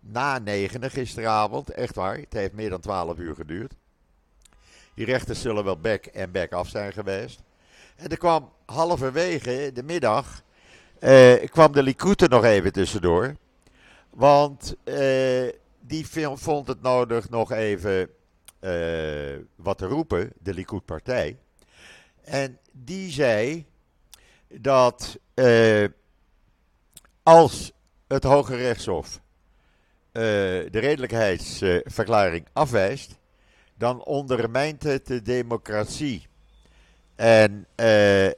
na 0.00 0.38
negenen 0.38 0.90
gisteravond, 0.90 1.70
echt 1.70 1.94
waar. 1.94 2.16
Het 2.16 2.32
heeft 2.32 2.52
meer 2.52 2.70
dan 2.70 2.80
twaalf 2.80 3.18
uur 3.18 3.34
geduurd. 3.34 3.74
Die 4.94 5.04
rechters 5.04 5.40
zullen 5.40 5.64
wel 5.64 5.80
back 5.80 6.04
en 6.04 6.32
back 6.32 6.52
af 6.52 6.68
zijn 6.68 6.92
geweest. 6.92 7.42
En 7.96 8.08
er 8.08 8.18
kwam 8.18 8.52
halverwege 8.64 9.70
de 9.74 9.82
middag, 9.82 10.42
eh, 11.00 11.48
kwam 11.50 11.72
de 11.72 11.82
Likud 11.82 12.28
nog 12.28 12.44
even 12.44 12.72
tussendoor. 12.72 13.36
Want 14.10 14.74
eh, 14.84 15.48
die 15.80 16.06
vond 16.34 16.66
het 16.66 16.82
nodig 16.82 17.28
nog 17.28 17.52
even 17.52 18.08
eh, 18.58 19.38
wat 19.56 19.78
te 19.78 19.86
roepen, 19.86 20.32
de 20.38 20.54
Likud-partij. 20.54 21.38
En 22.24 22.58
die 22.72 23.10
zei 23.10 23.66
dat 24.48 25.18
als 27.22 27.72
het 28.08 28.24
Hoge 28.24 28.56
Rechtshof 28.56 29.20
de 30.12 30.68
redelijkheidsverklaring 30.70 32.46
afwijst, 32.52 33.18
dan 33.74 34.04
ondermijnt 34.04 34.82
het 34.82 35.06
de 35.06 35.22
democratie 35.22 36.28
en 37.20 37.66
uh, 37.76 38.30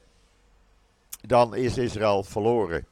dan 1.22 1.54
is 1.54 1.78
Israël 1.78 2.22
verloren. 2.22 2.86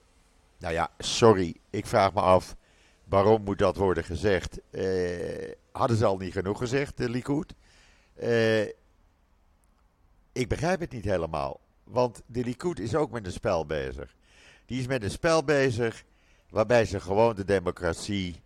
Nou 0.59 0.75
ja, 0.75 0.91
sorry, 0.99 1.57
ik 1.71 1.87
vraag 1.87 2.13
me 2.13 2.21
af 2.21 2.57
waarom 3.05 3.43
moet 3.43 3.59
dat 3.59 3.77
worden 3.77 4.05
gezegd. 4.05 4.61
Uh, 4.71 5.53
hadden 5.73 5.97
ze 5.97 6.05
al 6.05 6.17
niet 6.17 6.33
genoeg 6.33 6.59
gezegd, 6.59 6.97
de 6.97 7.09
Likud? 7.09 7.55
Uh, 8.23 8.63
ik 10.33 10.49
begrijp 10.49 10.81
het 10.81 10.93
niet 10.93 11.05
helemaal. 11.05 11.61
Want 11.85 12.23
de 12.27 12.45
Likud 12.45 12.79
is 12.79 12.95
ook 12.95 13.11
met 13.11 13.27
een 13.27 13.33
spel 13.33 13.67
bezig. 13.67 14.15
Die 14.67 14.81
is 14.81 14.87
met 14.87 15.03
een 15.03 15.11
spel 15.11 15.45
bezig 15.45 16.05
waarbij 16.51 16.85
ze 16.85 17.01
gewoon 17.01 17.35
de 17.35 17.45
democratie, 17.45 18.43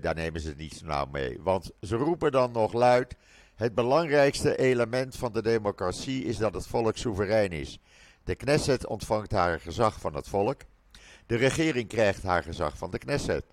daar 0.00 0.14
nemen 0.14 0.40
ze 0.40 0.54
niet 0.56 0.82
nauw 0.84 1.06
mee. 1.06 1.38
Want 1.42 1.70
ze 1.80 1.96
roepen 1.96 2.32
dan 2.32 2.52
nog 2.52 2.72
luid 2.72 3.16
het 3.54 3.74
belangrijkste 3.74 4.56
element 4.56 5.16
van 5.16 5.32
de 5.32 5.42
democratie 5.42 6.24
is 6.24 6.36
dat 6.36 6.54
het 6.54 6.66
volk 6.66 6.96
soeverein 6.96 7.50
is. 7.50 7.78
De 8.24 8.34
Knesset 8.34 8.86
ontvangt 8.86 9.32
haar 9.32 9.60
gezag 9.60 10.00
van 10.00 10.14
het 10.14 10.28
volk. 10.28 10.60
De 11.26 11.36
regering 11.36 11.88
krijgt 11.88 12.22
haar 12.22 12.42
gezag 12.42 12.78
van 12.78 12.90
de 12.90 12.98
Knesset. 12.98 13.44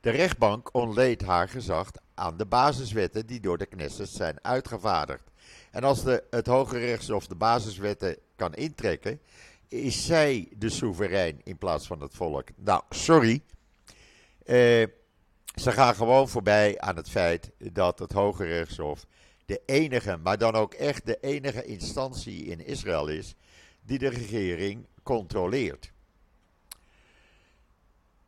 De 0.00 0.10
rechtbank 0.10 0.74
ontleedt 0.74 1.22
haar 1.22 1.48
gezag 1.48 1.90
aan 2.14 2.36
de 2.36 2.46
basiswetten 2.46 3.26
die 3.26 3.40
door 3.40 3.58
de 3.58 3.66
Knesset 3.66 4.08
zijn 4.08 4.38
uitgevaardigd. 4.42 5.30
En 5.70 5.84
als 5.84 6.02
de, 6.04 6.24
het 6.30 6.46
Hoge 6.46 6.78
Rechtshof 6.78 7.26
de 7.26 7.34
basiswetten 7.34 8.16
kan 8.36 8.54
intrekken, 8.54 9.20
is 9.68 10.06
zij 10.06 10.48
de 10.56 10.70
soeverein 10.70 11.40
in 11.44 11.58
plaats 11.58 11.86
van 11.86 12.00
het 12.00 12.14
volk. 12.14 12.48
Nou, 12.56 12.82
sorry. 12.90 13.42
Eh, 14.44 14.86
ze 15.54 15.72
gaan 15.72 15.94
gewoon 15.94 16.28
voorbij 16.28 16.80
aan 16.80 16.96
het 16.96 17.10
feit 17.10 17.50
dat 17.58 17.98
het 17.98 18.12
Hoge 18.12 18.44
Rechtshof 18.44 19.06
de 19.46 19.62
enige, 19.66 20.16
maar 20.16 20.38
dan 20.38 20.54
ook 20.54 20.74
echt 20.74 21.06
de 21.06 21.18
enige 21.20 21.64
instantie 21.64 22.44
in 22.44 22.66
Israël 22.66 23.08
is 23.08 23.34
die 23.84 23.98
de 23.98 24.08
regering 24.08 24.86
controleert. 25.02 25.92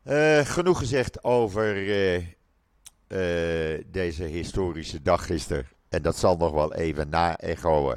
Uh, 0.03 0.39
genoeg 0.39 0.77
gezegd 0.77 1.23
over 1.23 1.75
uh, 1.75 2.15
uh, 2.17 3.83
deze 3.87 4.23
historische 4.23 5.01
dag 5.01 5.25
gisteren. 5.25 5.67
En 5.89 6.01
dat 6.01 6.17
zal 6.17 6.37
nog 6.37 6.51
wel 6.51 6.73
even 6.73 7.09
na-echoen. 7.09 7.95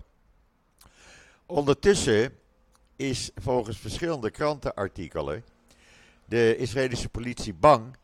Ondertussen 1.47 2.33
is 2.97 3.31
volgens 3.35 3.79
verschillende 3.79 4.31
krantenartikelen 4.31 5.45
de 6.25 6.57
Israëlische 6.57 7.09
politie 7.09 7.55
bang 7.55 7.97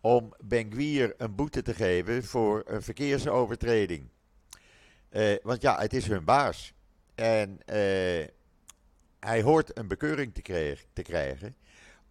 om 0.00 0.34
Ben 0.40 0.72
een 1.18 1.34
boete 1.34 1.62
te 1.62 1.74
geven 1.74 2.24
voor 2.24 2.62
een 2.66 2.82
verkeersovertreding. 2.82 4.08
Want 5.42 5.62
ja, 5.62 5.80
het 5.80 5.92
is 5.92 6.06
hun 6.06 6.24
baas. 6.24 6.72
En 7.14 7.58
hij 9.24 9.42
hoort 9.42 9.78
een 9.78 9.88
bekeuring 9.88 10.34
te, 10.34 10.76
te, 10.92 11.02
krijgen, 11.02 11.54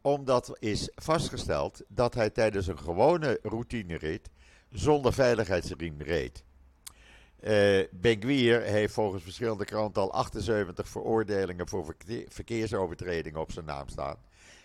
omdat 0.02 0.58
is 0.60 0.90
vastgesteld 0.96 1.82
dat 1.88 2.14
hij 2.14 2.30
tijdens 2.30 2.68
een 2.68 2.80
gewone 2.80 3.40
routinerit 3.42 4.30
zonder 4.70 5.14
veiligheidsriem 5.14 6.02
reed. 6.02 6.44
Uh, 7.44 8.64
heeft 8.64 8.94
volgens 8.94 9.24
verschillende 9.24 9.66
kranten 9.66 10.02
al 10.02 10.14
78 10.14 10.90
veroordelingen 10.90 11.68
voor 11.68 11.96
verkeersovertredingen 12.28 13.40
op 13.40 13.52
zijn 13.52 13.66
naam 13.66 13.88
staan. 13.88 14.18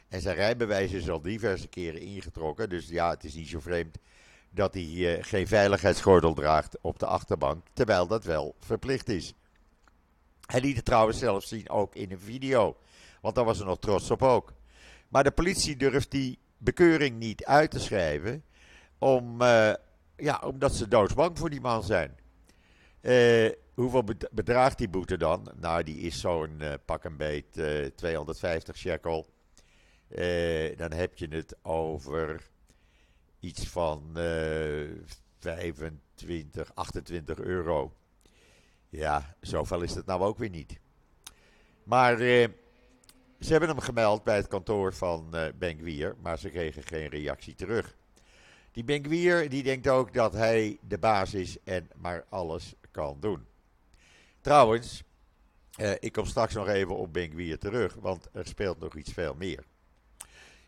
En 0.08 0.20
zijn 0.20 0.36
rijbewijs 0.36 0.92
is 0.92 1.10
al 1.10 1.20
diverse 1.20 1.68
keren 1.68 2.00
ingetrokken. 2.00 2.68
Dus 2.68 2.88
ja, 2.88 3.10
het 3.10 3.24
is 3.24 3.34
niet 3.34 3.48
zo 3.48 3.60
vreemd 3.60 3.98
dat 4.50 4.74
hij 4.74 4.82
uh, 4.82 5.16
geen 5.20 5.46
veiligheidsgordel 5.46 6.34
draagt 6.34 6.78
op 6.80 6.98
de 6.98 7.06
achterbank, 7.06 7.66
terwijl 7.72 8.06
dat 8.06 8.24
wel 8.24 8.54
verplicht 8.58 9.08
is. 9.08 9.34
Hij 10.48 10.60
liet 10.60 10.76
het 10.76 10.84
trouwens 10.84 11.18
zelf 11.18 11.44
zien 11.44 11.70
ook 11.70 11.94
in 11.94 12.10
een 12.12 12.20
video, 12.20 12.76
want 13.20 13.34
daar 13.34 13.44
was 13.44 13.60
er 13.60 13.66
nog 13.66 13.78
trots 13.78 14.10
op 14.10 14.22
ook. 14.22 14.52
Maar 15.08 15.24
de 15.24 15.30
politie 15.30 15.76
durft 15.76 16.10
die 16.10 16.38
bekeuring 16.58 17.18
niet 17.18 17.44
uit 17.44 17.70
te 17.70 17.80
schrijven, 17.80 18.44
om, 18.98 19.42
uh, 19.42 19.72
ja, 20.16 20.42
omdat 20.44 20.74
ze 20.74 20.88
doodsbang 20.88 21.38
voor 21.38 21.50
die 21.50 21.60
man 21.60 21.84
zijn. 21.84 22.16
Uh, 23.00 23.50
hoeveel 23.74 24.04
bedraagt 24.30 24.78
die 24.78 24.88
boete 24.88 25.16
dan? 25.16 25.52
Nou, 25.60 25.82
die 25.82 25.96
is 25.96 26.20
zo'n 26.20 26.56
uh, 26.60 26.74
pak 26.84 27.04
een 27.04 27.16
beet 27.16 27.52
250 27.96 28.76
shekel. 28.76 29.26
dan 30.76 30.92
heb 30.92 31.18
je 31.18 31.28
het 31.28 31.56
over 31.62 32.50
iets 33.40 33.68
van 33.68 34.10
25, 35.38 36.70
28 36.74 37.38
euro. 37.38 37.92
Ja, 38.88 39.34
zoveel 39.40 39.82
is 39.82 39.94
het 39.94 40.06
nou 40.06 40.20
ook 40.20 40.38
weer 40.38 40.50
niet. 40.50 40.78
Maar 41.82 42.16
ze 43.40 43.50
hebben 43.50 43.68
hem 43.68 43.80
gemeld 43.80 44.24
bij 44.24 44.36
het 44.36 44.48
kantoor 44.48 44.94
van 44.94 45.30
uh, 45.34 45.46
Benkwier, 45.58 46.16
maar 46.22 46.38
ze 46.38 46.50
kregen 46.50 46.82
geen 46.82 47.08
reactie 47.08 47.54
terug. 47.54 47.96
Die 48.72 48.84
Benkwier 48.84 49.48
die 49.48 49.62
denkt 49.62 49.88
ook 49.88 50.14
dat 50.14 50.32
hij 50.32 50.78
de 50.88 50.98
baas 50.98 51.34
is 51.34 51.56
en 51.64 51.88
maar 51.96 52.24
alles 52.28 52.74
kan 52.90 53.16
doen. 53.20 53.46
Trouwens, 54.40 55.02
eh, 55.76 55.92
ik 55.98 56.12
kom 56.12 56.26
straks 56.26 56.54
nog 56.54 56.68
even 56.68 56.96
op 56.96 57.12
Benkwier 57.12 57.58
terug, 57.58 57.94
want 57.94 58.28
er 58.32 58.46
speelt 58.46 58.78
nog 58.78 58.96
iets 58.96 59.12
veel 59.12 59.34
meer. 59.34 59.64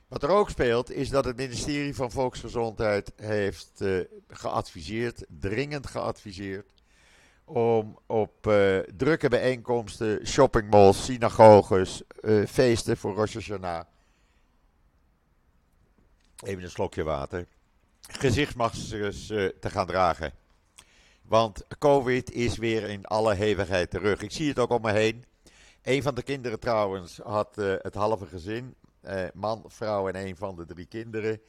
Wat 0.08 0.22
er 0.22 0.28
ook 0.28 0.50
speelt, 0.50 0.90
is 0.90 1.08
dat 1.08 1.24
het 1.24 1.36
ministerie 1.36 1.94
van 1.94 2.10
Volksgezondheid 2.10 3.12
heeft 3.16 3.80
uh, 3.80 4.04
geadviseerd, 4.28 5.24
dringend 5.28 5.86
geadviseerd, 5.86 6.79
om 7.52 7.98
op 8.06 8.46
uh, 8.46 8.78
drukke 8.78 9.28
bijeenkomsten, 9.28 10.26
shoppingmalls, 10.26 11.04
synagoges, 11.04 12.02
uh, 12.20 12.46
feesten 12.46 12.96
voor 12.96 13.14
Rosh 13.14 13.34
Hashanah, 13.34 13.84
even 16.44 16.62
een 16.62 16.70
slokje 16.70 17.02
water, 17.02 17.46
gezichtsmaskers 18.00 19.26
te 19.26 19.70
gaan 19.70 19.86
dragen. 19.86 20.32
Want 21.22 21.64
COVID 21.78 22.32
is 22.32 22.56
weer 22.56 22.88
in 22.88 23.04
alle 23.04 23.34
hevigheid 23.34 23.90
terug. 23.90 24.22
Ik 24.22 24.30
zie 24.30 24.48
het 24.48 24.58
ook 24.58 24.70
om 24.70 24.82
me 24.82 24.92
heen. 24.92 25.24
Een 25.82 26.02
van 26.02 26.14
de 26.14 26.22
kinderen 26.22 26.60
trouwens 26.60 27.18
had 27.22 27.56
het 27.56 27.94
halve 27.94 28.26
gezin. 28.26 28.74
Man, 29.34 29.64
vrouw 29.66 30.08
en 30.08 30.26
een 30.26 30.36
van 30.36 30.56
de 30.56 30.66
drie 30.66 30.86
kinderen. 30.86 31.40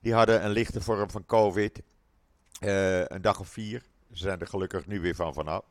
Die 0.00 0.14
hadden 0.14 0.44
een 0.44 0.50
lichte 0.50 0.80
vorm 0.80 1.10
van 1.10 1.26
COVID. 1.26 1.82
Een 2.60 3.22
dag 3.22 3.40
of 3.40 3.48
vier. 3.48 3.82
Ze 4.12 4.22
zijn 4.22 4.40
er 4.40 4.46
gelukkig 4.46 4.86
nu 4.86 5.00
weer 5.00 5.14
van 5.14 5.34
vanaf. 5.34 5.64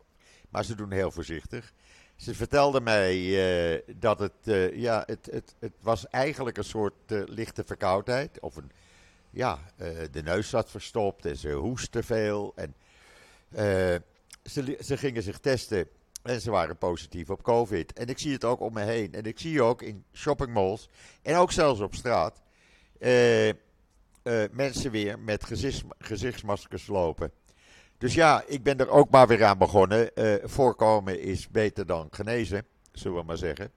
Maar 0.50 0.64
ze 0.66 0.76
doen 0.76 0.92
heel 0.92 1.12
voorzichtig. 1.12 1.74
Ze 2.16 2.36
vertelde 2.36 2.82
mij 2.82 3.84
dat 3.96 4.20
het, 4.20 4.72
ja, 4.74 5.04
het, 5.06 5.28
het, 5.32 5.56
het 5.60 5.74
was 5.82 6.08
eigenlijk 6.08 6.58
een 6.58 6.64
soort 6.64 6.94
lichte 7.08 7.64
verkoudheid. 7.64 8.40
Of 8.40 8.56
een, 8.56 8.72
ja, 9.30 9.60
de 10.12 10.22
neus 10.24 10.50
zat 10.50 10.70
verstopt 10.70 11.26
en 11.26 11.38
ze 11.38 11.52
hoestte 11.52 12.04
veel. 12.04 12.54
En 12.56 12.76
ze, 14.44 14.78
ze, 14.84 14.98
gingen 14.98 15.24
zich 15.24 15.40
testen 15.40 15.88
en 16.24 16.42
ze 16.42 16.52
waren 16.52 16.78
positief 16.78 17.30
op 17.30 17.44
COVID. 17.44 17.94
En 17.94 18.08
ik 18.08 18.20
zie 18.20 18.34
het 18.34 18.44
ook 18.44 18.60
om 18.60 18.74
me 18.74 18.84
heen. 18.84 19.14
En 19.14 19.24
ik 19.24 19.40
zie 19.40 19.62
ook 19.62 19.82
in 19.82 20.04
shoppingmalls 20.14 20.90
en 21.22 21.36
ook 21.36 21.52
zelfs 21.52 21.80
op 21.80 21.96
straat 21.96 22.42
mensen 24.52 24.92
weer 24.92 25.20
met 25.20 25.44
gezichts, 25.44 25.84
gezichtsmaskers 25.98 26.88
lopen. 26.88 27.32
Dus 27.98 28.14
ja, 28.14 28.44
ik 28.48 28.64
ben 28.64 28.78
er 28.78 28.90
ook 28.90 29.10
maar 29.10 29.28
weer 29.28 29.44
aan 29.44 29.58
begonnen. 29.58 30.12
voorkomen 30.44 31.22
is 31.22 31.50
beter 31.50 31.86
dan 31.86 32.08
genezen, 32.12 32.66
zullen 32.92 33.18
we 33.18 33.24
maar 33.24 33.38
zeggen. 33.38 33.72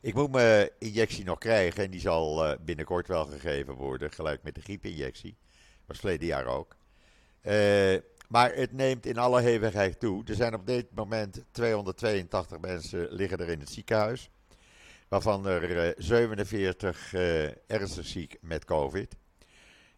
Ik 0.00 0.14
moet 0.14 0.30
mijn 0.30 0.70
injectie 0.78 1.24
nog 1.24 1.38
krijgen 1.38 1.84
en 1.84 1.90
die 1.90 2.00
zal 2.00 2.56
binnenkort 2.60 3.08
wel 3.08 3.24
gegeven 3.24 3.74
worden, 3.74 4.12
gelijk 4.12 4.42
met 4.42 4.54
de 4.54 4.60
griepinjectie. 4.60 5.36
Was 5.86 5.98
verleden 5.98 6.26
jaar 6.26 6.46
ook. 6.46 6.76
Uh, 7.42 7.96
maar 8.28 8.54
het 8.54 8.72
neemt 8.72 9.06
in 9.06 9.18
alle 9.18 9.40
hevigheid 9.40 10.00
toe. 10.00 10.24
Er 10.26 10.34
zijn 10.34 10.54
op 10.54 10.66
dit 10.66 10.86
moment 10.94 11.44
282 11.50 12.58
mensen 12.60 13.08
liggen 13.10 13.38
er 13.38 13.48
in 13.48 13.60
het 13.60 13.70
ziekenhuis. 13.70 14.30
Waarvan 15.08 15.46
er 15.46 15.94
47 15.96 17.12
uh, 17.12 17.44
eh, 17.44 17.52
ernstig 17.66 18.06
ziek 18.06 18.38
met 18.40 18.64
COVID. 18.64 19.16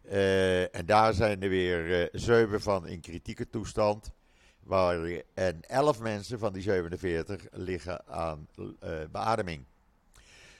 Uh, 0.05 0.75
en 0.75 0.85
daar 0.85 1.13
zijn 1.13 1.43
er 1.43 1.49
weer 1.49 2.01
eh, 2.01 2.07
7 2.11 2.61
van 2.61 2.87
in 2.87 3.01
kritieke 3.01 3.49
toestand. 3.49 4.11
Waar, 4.63 5.21
en 5.33 5.59
11 5.61 5.99
mensen 5.99 6.39
van 6.39 6.53
die 6.53 6.61
47 6.61 7.45
liggen 7.51 8.07
aan 8.07 8.47
beademing. 9.11 9.65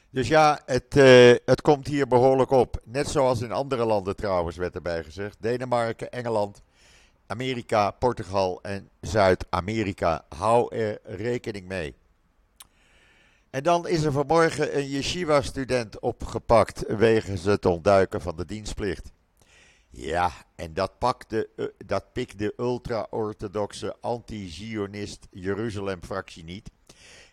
Dus 0.09 0.27
ja, 0.27 0.61
het, 0.65 0.93
het 1.45 1.61
komt 1.61 1.87
hier 1.87 2.07
behoorlijk 2.07 2.51
op. 2.51 2.81
Net 2.83 3.09
zoals 3.09 3.41
in 3.41 3.51
andere 3.51 3.85
landen 3.85 4.15
trouwens, 4.15 4.57
werd 4.57 4.75
erbij 4.75 5.03
gezegd. 5.03 5.37
Denemarken, 5.39 6.11
Engeland, 6.11 6.61
Amerika, 7.27 7.91
Portugal 7.91 8.59
en 8.61 8.89
Zuid-Amerika. 9.01 10.25
Hou 10.29 10.75
er 10.75 10.99
rekening 11.03 11.67
mee. 11.67 11.95
En 13.51 13.63
dan 13.63 13.87
is 13.87 14.03
er 14.03 14.11
vanmorgen 14.11 14.77
een 14.77 14.87
yeshiva-student 14.87 15.99
opgepakt 15.99 16.83
wegens 16.87 17.43
het 17.43 17.65
ontduiken 17.65 18.21
van 18.21 18.35
de 18.35 18.45
dienstplicht. 18.45 19.11
Ja, 19.91 20.31
en 20.55 20.73
dat, 20.73 20.99
pakte, 20.99 21.49
uh, 21.55 21.65
dat 21.85 22.13
pikt 22.13 22.39
de 22.39 22.53
ultra-orthodoxe 22.57 23.95
anti-Zionist 24.01 25.27
Jeruzalem-fractie 25.31 26.43
niet. 26.43 26.69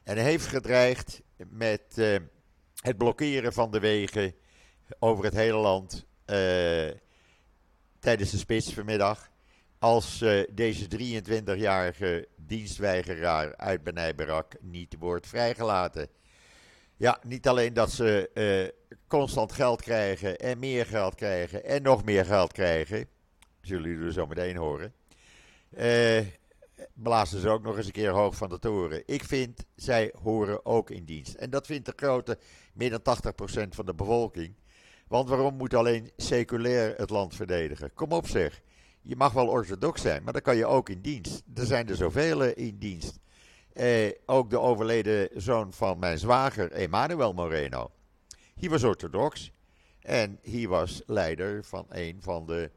En 0.05 0.16
heeft 0.16 0.47
gedreigd 0.47 1.23
met 1.49 1.83
uh, 1.94 2.16
het 2.83 2.97
blokkeren 2.97 3.53
van 3.53 3.71
de 3.71 3.81
wegen 3.81 4.35
over 4.99 5.25
het 5.25 5.35
hele 5.35 5.59
land 5.59 6.07
uh, 6.27 6.37
tijdens 7.99 8.31
de 8.31 8.38
spits 8.38 8.73
vanmiddag 8.75 9.31
als 9.79 10.25
deze 10.51 10.87
23-jarige 11.25 12.29
dienstweigeraar 12.37 13.57
uit 13.57 13.83
Benai 13.83 14.14
Barak 14.14 14.55
niet 14.61 14.97
wordt 14.99 15.27
vrijgelaten. 15.27 16.09
Ja, 16.99 17.19
niet 17.23 17.49
alleen 17.49 17.75
dat 17.75 17.91
ze 17.91 18.31
uh, 18.35 18.97
constant 19.07 19.53
geld 19.53 19.83
krijgen 19.83 20.39
en 20.39 20.59
meer 20.59 20.87
geld 20.87 21.15
krijgen 21.15 21.65
en 21.65 21.83
nog 21.83 22.05
meer 22.05 22.25
geld 22.25 22.53
krijgen, 22.53 23.09
zullen 23.61 23.91
jullie 23.91 24.07
er 24.07 24.13
zo 24.13 24.27
meteen 24.27 24.57
horen, 24.57 24.93
uh, 25.71 26.21
blazen 26.93 27.41
ze 27.41 27.49
ook 27.49 27.63
nog 27.63 27.77
eens 27.77 27.87
een 27.87 27.93
keer 27.93 28.11
hoog 28.11 28.37
van 28.37 28.49
de 28.49 28.59
toren. 28.59 29.03
Ik 29.07 29.25
vind, 29.25 29.67
zij 29.77 30.15
horen 30.23 30.67
ook 30.67 30.91
in 30.91 31.05
dienst. 31.05 31.35
En 31.35 31.51
dat 31.51 31.67
vindt 31.67 31.87
de 31.87 31.93
grote, 31.97 32.39
meer 32.73 32.91
dan 32.91 33.17
80% 33.67 33.69
van 33.69 33.87
de 33.87 33.95
bevolking. 33.95 34.55
Want 35.09 35.29
waarom 35.29 35.55
moet 35.55 35.75
alleen 35.75 36.11
seculair 36.17 36.95
het 36.97 37.11
land 37.11 37.35
verdedigen? 37.35 37.95
Kom 37.95 38.13
op 38.13 38.27
zeg. 38.27 38.61
Je 39.03 39.17
mag 39.17 39.33
wel 39.33 39.49
orthodox 39.49 40.03
zijn, 40.03 40.23
maar 40.23 40.33
dan 40.33 40.43
kan 40.43 40.57
je 40.57 40.67
ook 40.67 40.89
in 40.89 41.01
dienst. 41.01 41.43
Er 41.55 41.67
zijn 41.67 41.89
er 41.89 41.97
zoveel 41.97 42.43
in 42.43 42.79
dienst. 42.79 43.19
Eh, 43.79 44.12
ook 44.27 44.51
de 44.51 44.61
overleden 44.61 45.29
zoon 45.35 45.73
van 45.73 45.99
mijn 45.99 46.19
zwager, 46.19 46.73
Emmanuel 46.73 47.33
Moreno. 47.33 47.91
Hij 48.61 48.69
was 48.69 48.85
orthodox. 48.85 49.53
En 50.01 50.38
hij 50.43 50.69
was 50.69 51.03
leider 51.07 51.64
van 51.64 51.87
een 51.88 52.17
van 52.21 52.47
de 52.47 52.71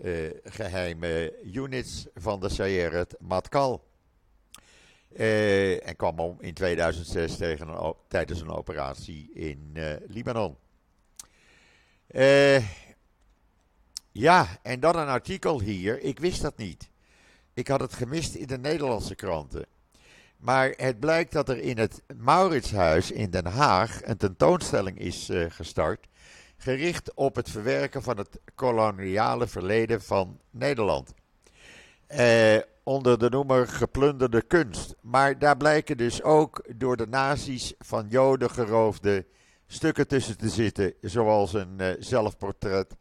uh, 0.00 0.30
geheime 0.44 1.34
units 1.54 2.06
van 2.14 2.40
de 2.40 2.48
Sayeret 2.48 3.14
Matkal. 3.20 3.84
Uh, 5.16 5.86
en 5.88 5.96
kwam 5.96 6.18
om 6.18 6.36
in 6.40 6.54
2006 6.54 7.36
tegen 7.36 7.68
een, 7.68 7.94
tijdens 8.08 8.40
een 8.40 8.50
operatie 8.50 9.32
in 9.32 9.70
uh, 9.74 9.92
Libanon. 10.06 10.56
Ja, 14.12 14.58
en 14.62 14.80
dan 14.80 14.96
een 14.96 15.08
artikel 15.08 15.60
hier. 15.60 16.00
Ik 16.00 16.18
wist 16.18 16.42
dat 16.42 16.56
niet. 16.56 16.90
Ik 17.54 17.68
had 17.68 17.80
het 17.80 17.92
gemist 17.92 18.34
in 18.34 18.46
de 18.46 18.58
Nederlandse 18.58 19.14
kranten. 19.14 19.66
Maar 20.42 20.74
het 20.76 21.00
blijkt 21.00 21.32
dat 21.32 21.48
er 21.48 21.58
in 21.58 21.78
het 21.78 22.02
Mauritshuis 22.16 23.10
in 23.10 23.30
Den 23.30 23.46
Haag 23.46 24.00
een 24.02 24.16
tentoonstelling 24.16 24.98
is 24.98 25.30
uh, 25.30 25.44
gestart. 25.48 26.06
Gericht 26.56 27.14
op 27.14 27.36
het 27.36 27.50
verwerken 27.50 28.02
van 28.02 28.16
het 28.16 28.40
koloniale 28.54 29.46
verleden 29.46 30.02
van 30.02 30.40
Nederland. 30.50 31.14
Eh, 32.06 32.58
onder 32.82 33.18
de 33.18 33.30
noemer 33.30 33.68
geplunderde 33.68 34.42
kunst. 34.42 34.94
Maar 35.00 35.38
daar 35.38 35.56
blijken 35.56 35.96
dus 35.96 36.22
ook 36.22 36.64
door 36.76 36.96
de 36.96 37.06
nazi's 37.06 37.74
van 37.78 38.06
Joden 38.08 38.50
geroofde 38.50 39.26
stukken 39.66 40.08
tussen 40.08 40.38
te 40.38 40.48
zitten. 40.48 40.94
Zoals 41.00 41.52
een 41.52 41.76
uh, 41.80 41.90
zelfportret 41.98 42.96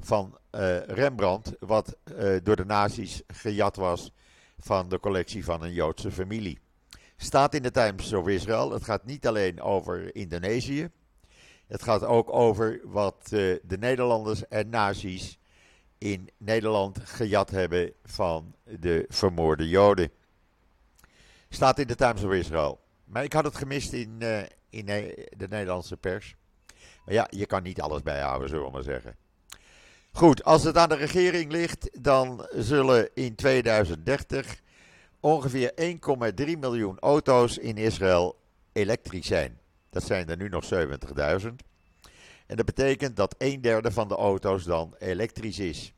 van 0.00 0.38
Rembrandt, 0.86 1.52
wat 1.58 1.96
door 2.42 2.56
de 2.56 2.64
nazi's 2.64 3.22
gejat 3.26 3.76
was 3.76 4.12
van 4.58 4.88
de 4.88 5.00
collectie 5.00 5.44
van 5.44 5.62
een 5.62 5.72
Joodse 5.72 6.10
familie. 6.10 6.58
Staat 7.16 7.54
in 7.54 7.62
de 7.62 7.70
Times 7.70 8.12
of 8.12 8.28
Israel. 8.28 8.70
Het 8.70 8.84
gaat 8.84 9.04
niet 9.04 9.26
alleen 9.26 9.60
over 9.60 10.14
Indonesië. 10.14 10.90
Het 11.66 11.82
gaat 11.82 12.04
ook 12.04 12.32
over 12.32 12.80
wat 12.84 13.16
uh, 13.22 13.56
de 13.62 13.78
Nederlanders 13.78 14.48
en 14.48 14.68
nazi's 14.68 15.38
in 15.98 16.28
Nederland 16.36 16.98
gejat 17.04 17.50
hebben 17.50 17.92
van 18.04 18.54
de 18.64 19.04
vermoorde 19.08 19.68
Joden. 19.68 20.10
Staat 21.48 21.78
in 21.78 21.86
de 21.86 21.94
Times 21.94 22.22
of 22.22 22.32
Israel. 22.32 22.80
Maar 23.04 23.24
ik 23.24 23.32
had 23.32 23.44
het 23.44 23.56
gemist 23.56 23.92
in, 23.92 24.22
in 24.70 24.86
de 25.36 25.46
Nederlandse 25.48 25.96
pers. 25.96 26.36
Maar 27.04 27.14
ja, 27.14 27.26
je 27.30 27.46
kan 27.46 27.62
niet 27.62 27.80
alles 27.80 28.02
bijhouden, 28.02 28.48
zullen 28.48 28.64
we 28.64 28.70
maar 28.70 28.82
zeggen. 28.82 29.16
Goed, 30.12 30.44
als 30.44 30.64
het 30.64 30.76
aan 30.76 30.88
de 30.88 30.94
regering 30.94 31.52
ligt, 31.52 32.02
dan 32.02 32.46
zullen 32.54 33.10
in 33.14 33.34
2030 33.34 34.60
ongeveer 35.20 35.72
1,3 36.46 36.58
miljoen 36.58 36.98
auto's 36.98 37.58
in 37.58 37.76
Israël 37.76 38.36
elektrisch 38.72 39.26
zijn. 39.26 39.58
Dat 39.90 40.02
zijn 40.02 40.28
er 40.28 40.36
nu 40.36 40.48
nog 40.48 40.64
70.000. 40.74 41.46
En 42.46 42.56
dat 42.56 42.66
betekent 42.66 43.16
dat 43.16 43.34
een 43.38 43.60
derde 43.60 43.90
van 43.90 44.08
de 44.08 44.16
auto's 44.16 44.64
dan 44.64 44.94
elektrisch 44.98 45.58
is. 45.58 45.92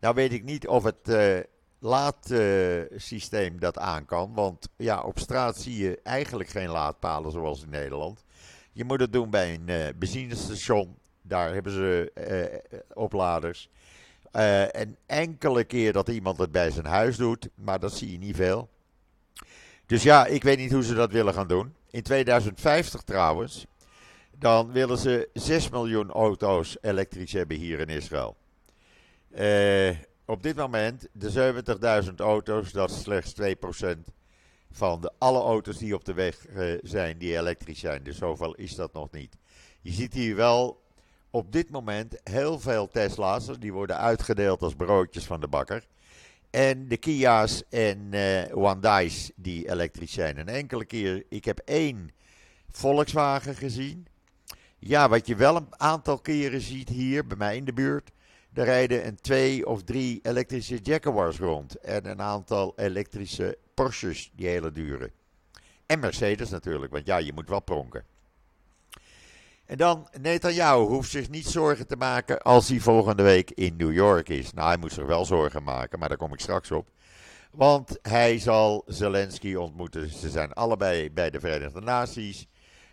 Nou 0.00 0.14
weet 0.14 0.32
ik 0.32 0.44
niet 0.44 0.68
of 0.68 0.84
het 0.84 1.08
uh, 1.08 1.38
laadsysteem 1.78 3.60
dat 3.60 3.78
aan 3.78 4.04
kan. 4.04 4.34
Want 4.34 4.68
ja, 4.76 5.02
op 5.02 5.18
straat 5.18 5.56
zie 5.56 5.76
je 5.76 6.00
eigenlijk 6.02 6.48
geen 6.48 6.68
laadpalen 6.68 7.32
zoals 7.32 7.62
in 7.62 7.70
Nederland. 7.70 8.24
Je 8.72 8.84
moet 8.84 9.00
het 9.00 9.12
doen 9.12 9.30
bij 9.30 9.54
een 9.54 9.68
uh, 9.68 9.86
benzinestation. 9.96 10.96
Daar 11.22 11.54
hebben 11.54 11.72
ze 11.72 12.12
uh, 14.32 14.40
opladers. 14.40 14.70
en 14.70 14.96
enkele 15.06 15.64
keer 15.64 15.92
dat 15.92 16.08
iemand 16.08 16.38
het 16.38 16.52
bij 16.52 16.70
zijn 16.70 16.86
huis 16.86 17.16
doet, 17.16 17.48
maar 17.54 17.80
dat 17.80 17.92
zie 17.92 18.12
je 18.12 18.18
niet 18.18 18.36
veel. 18.36 18.68
Dus 19.86 20.02
ja, 20.02 20.26
ik 20.26 20.42
weet 20.42 20.58
niet 20.58 20.72
hoe 20.72 20.84
ze 20.84 20.94
dat 20.94 21.12
willen 21.12 21.34
gaan 21.34 21.48
doen. 21.48 21.74
In 21.90 22.02
2050 22.02 23.02
trouwens, 23.02 23.66
dan 24.38 24.72
willen 24.72 24.98
ze 24.98 25.28
6 25.32 25.68
miljoen 25.68 26.10
auto's 26.10 26.76
elektrisch 26.80 27.32
hebben 27.32 27.56
hier 27.56 27.80
in 27.80 27.88
Israël. 27.88 28.36
Uh, 29.38 29.96
op 30.24 30.42
dit 30.42 30.56
moment, 30.56 31.08
de 31.12 31.54
70.000 32.08 32.14
auto's, 32.16 32.72
dat 32.72 32.90
is 32.90 33.02
slechts 33.02 33.34
2% 33.40 33.44
van 34.70 35.00
de, 35.00 35.12
alle 35.18 35.40
auto's 35.40 35.78
die 35.78 35.94
op 35.94 36.04
de 36.04 36.12
weg 36.12 36.48
uh, 36.48 36.78
zijn 36.82 37.18
die 37.18 37.36
elektrisch 37.36 37.80
zijn. 37.80 38.02
Dus 38.02 38.16
zoveel 38.16 38.54
is 38.54 38.74
dat 38.74 38.92
nog 38.92 39.10
niet. 39.10 39.36
Je 39.80 39.92
ziet 39.92 40.14
hier 40.14 40.36
wel 40.36 40.80
op 41.30 41.52
dit 41.52 41.70
moment 41.70 42.20
heel 42.24 42.60
veel 42.60 42.88
Tesla's. 42.88 43.58
Die 43.58 43.72
worden 43.72 43.96
uitgedeeld 43.96 44.62
als 44.62 44.74
broodjes 44.74 45.26
van 45.26 45.40
de 45.40 45.48
bakker. 45.48 45.86
En 46.50 46.88
de 46.88 46.96
Kia's 46.96 47.62
en 47.68 47.98
uh, 48.10 48.42
Hyundai's 48.42 49.30
die 49.36 49.70
elektrisch 49.70 50.12
zijn. 50.12 50.38
Een 50.38 50.48
enkele 50.48 50.84
keer, 50.84 51.24
ik 51.28 51.44
heb 51.44 51.58
één 51.58 52.10
Volkswagen 52.70 53.54
gezien. 53.54 54.06
Ja, 54.78 55.08
wat 55.08 55.26
je 55.26 55.36
wel 55.36 55.56
een 55.56 55.68
aantal 55.70 56.18
keren 56.18 56.60
ziet 56.60 56.88
hier 56.88 57.26
bij 57.26 57.36
mij 57.36 57.56
in 57.56 57.64
de 57.64 57.72
buurt. 57.72 58.10
Er 58.52 58.64
rijden 58.64 59.06
een 59.06 59.20
twee 59.20 59.66
of 59.66 59.82
drie 59.82 60.20
elektrische 60.22 60.78
Jaguars 60.82 61.38
rond. 61.38 61.74
En 61.74 62.06
een 62.06 62.20
aantal 62.20 62.72
elektrische 62.76 63.58
Porsches, 63.74 64.30
die 64.34 64.48
hele 64.48 64.72
dure. 64.72 65.10
En 65.86 66.00
Mercedes 66.00 66.50
natuurlijk, 66.50 66.92
want 66.92 67.06
ja, 67.06 67.16
je 67.16 67.32
moet 67.32 67.48
wel 67.48 67.62
pronken. 67.62 68.04
En 69.68 69.76
dan, 69.76 70.08
Netanyahu 70.20 70.80
hoeft 70.80 71.10
zich 71.10 71.30
niet 71.30 71.46
zorgen 71.46 71.86
te 71.86 71.96
maken 71.96 72.42
als 72.42 72.68
hij 72.68 72.80
volgende 72.80 73.22
week 73.22 73.50
in 73.50 73.76
New 73.76 73.92
York 73.92 74.28
is. 74.28 74.52
Nou, 74.52 74.68
hij 74.68 74.76
moet 74.76 74.92
zich 74.92 75.06
wel 75.06 75.24
zorgen 75.24 75.62
maken, 75.62 75.98
maar 75.98 76.08
daar 76.08 76.18
kom 76.18 76.32
ik 76.32 76.40
straks 76.40 76.70
op. 76.70 76.88
Want 77.50 77.98
hij 78.02 78.38
zal 78.38 78.82
Zelensky 78.86 79.54
ontmoeten. 79.54 80.08
Ze 80.10 80.30
zijn 80.30 80.52
allebei 80.52 81.10
bij 81.10 81.30
de 81.30 81.40
Verenigde 81.40 81.80
Naties. 81.80 82.46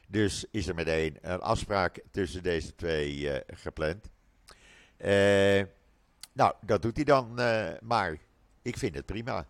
Dus 0.08 0.46
is 0.52 0.68
er 0.68 0.76
meteen 0.76 1.18
een 1.22 1.42
afspraak 1.42 2.00
tussen 2.12 2.44
deze 2.44 2.76
twee 2.76 3.18
uh, 3.18 3.36
gepland. 3.48 4.10
Uh, 4.98 5.64
nou, 6.34 6.54
dat 6.62 6.82
doet 6.82 6.96
hij 6.96 7.06
dan 7.06 7.40
uh, 7.40 7.68
maar. 7.82 8.18
Ik 8.62 8.78
vind 8.78 8.96
het 8.96 9.06
prima. 9.06 9.48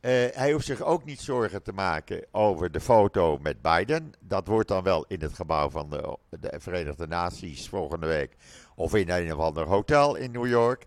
Hij 0.00 0.52
hoeft 0.52 0.66
zich 0.66 0.82
ook 0.82 1.04
niet 1.04 1.20
zorgen 1.20 1.62
te 1.62 1.72
maken 1.72 2.26
over 2.30 2.72
de 2.72 2.80
foto 2.80 3.38
met 3.38 3.62
Biden. 3.62 4.12
Dat 4.20 4.46
wordt 4.46 4.68
dan 4.68 4.82
wel 4.82 5.04
in 5.08 5.20
het 5.20 5.32
gebouw 5.32 5.70
van 5.70 5.90
de, 5.90 6.16
de 6.40 6.54
Verenigde 6.58 7.06
Naties 7.06 7.68
volgende 7.68 8.06
week. 8.06 8.36
Of 8.74 8.94
in 8.94 9.10
een 9.10 9.32
of 9.34 9.38
ander 9.38 9.66
hotel 9.66 10.14
in 10.14 10.30
New 10.30 10.46
York. 10.46 10.86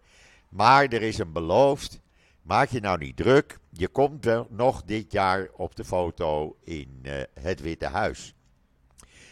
Maar 0.50 0.88
er 0.88 1.02
is 1.02 1.18
een 1.18 1.32
beloofd. 1.32 2.00
Maak 2.42 2.70
je 2.70 2.80
nou 2.80 2.98
niet 2.98 3.18
druk. 3.18 3.60
Je 3.70 3.88
komt 3.88 4.26
wel 4.26 4.48
nog 4.50 4.84
dit 4.84 5.12
jaar 5.12 5.48
op 5.56 5.76
de 5.76 5.86
foto 5.86 6.58
in 6.64 7.06
het 7.40 7.62
Witte 7.62 7.86
Huis. 7.88 8.36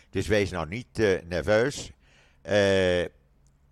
Dus 0.09 0.27
wees 0.27 0.51
nou 0.51 0.67
niet 0.67 0.99
uh, 0.99 1.21
nerveus. 1.27 1.91
Uh, 2.43 3.05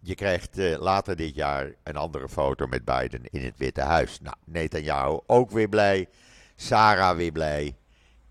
je 0.07 0.15
krijgt 0.15 0.57
uh, 0.57 0.77
later 0.77 1.15
dit 1.15 1.35
jaar 1.35 1.73
een 1.83 1.95
andere 1.95 2.29
foto 2.29 2.67
met 2.67 2.85
Biden 2.85 3.21
in 3.23 3.43
het 3.43 3.57
Witte 3.57 3.81
Huis. 3.81 4.19
Nou, 4.21 4.35
Netanyahu 4.43 5.19
ook 5.25 5.51
weer 5.51 5.69
blij. 5.69 6.09
Sarah 6.55 7.15
weer 7.15 7.31
blij. 7.31 7.75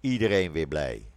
Iedereen 0.00 0.52
weer 0.52 0.66
blij. 0.66 1.08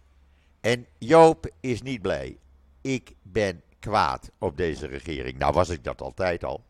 En 0.60 0.86
Joop 0.98 1.50
is 1.60 1.82
niet 1.82 2.02
blij. 2.02 2.38
Ik 2.80 3.14
ben 3.22 3.62
kwaad 3.78 4.30
op 4.38 4.56
deze 4.56 4.86
regering. 4.86 5.38
Nou 5.38 5.52
was 5.52 5.68
ik 5.68 5.84
dat 5.84 6.00
altijd 6.00 6.44
al. 6.44 6.64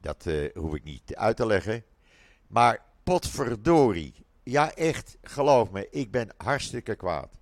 Dat 0.00 0.26
hoef 0.54 0.74
ik 0.74 0.84
niet 0.84 1.14
uit 1.14 1.36
te 1.36 1.46
leggen. 1.46 1.84
Maar 2.46 2.82
potverdorie. 3.02 4.14
Ja, 4.42 4.72
echt, 4.74 5.16
geloof 5.22 5.70
me, 5.70 5.88
ik 5.90 6.10
ben 6.10 6.28
hartstikke 6.36 6.94
kwaad. 6.94 7.38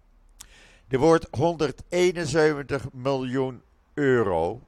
Er 0.89 0.99
wordt 0.99 1.27
171 1.31 2.93
miljoen 2.93 3.63
euro 3.95 4.61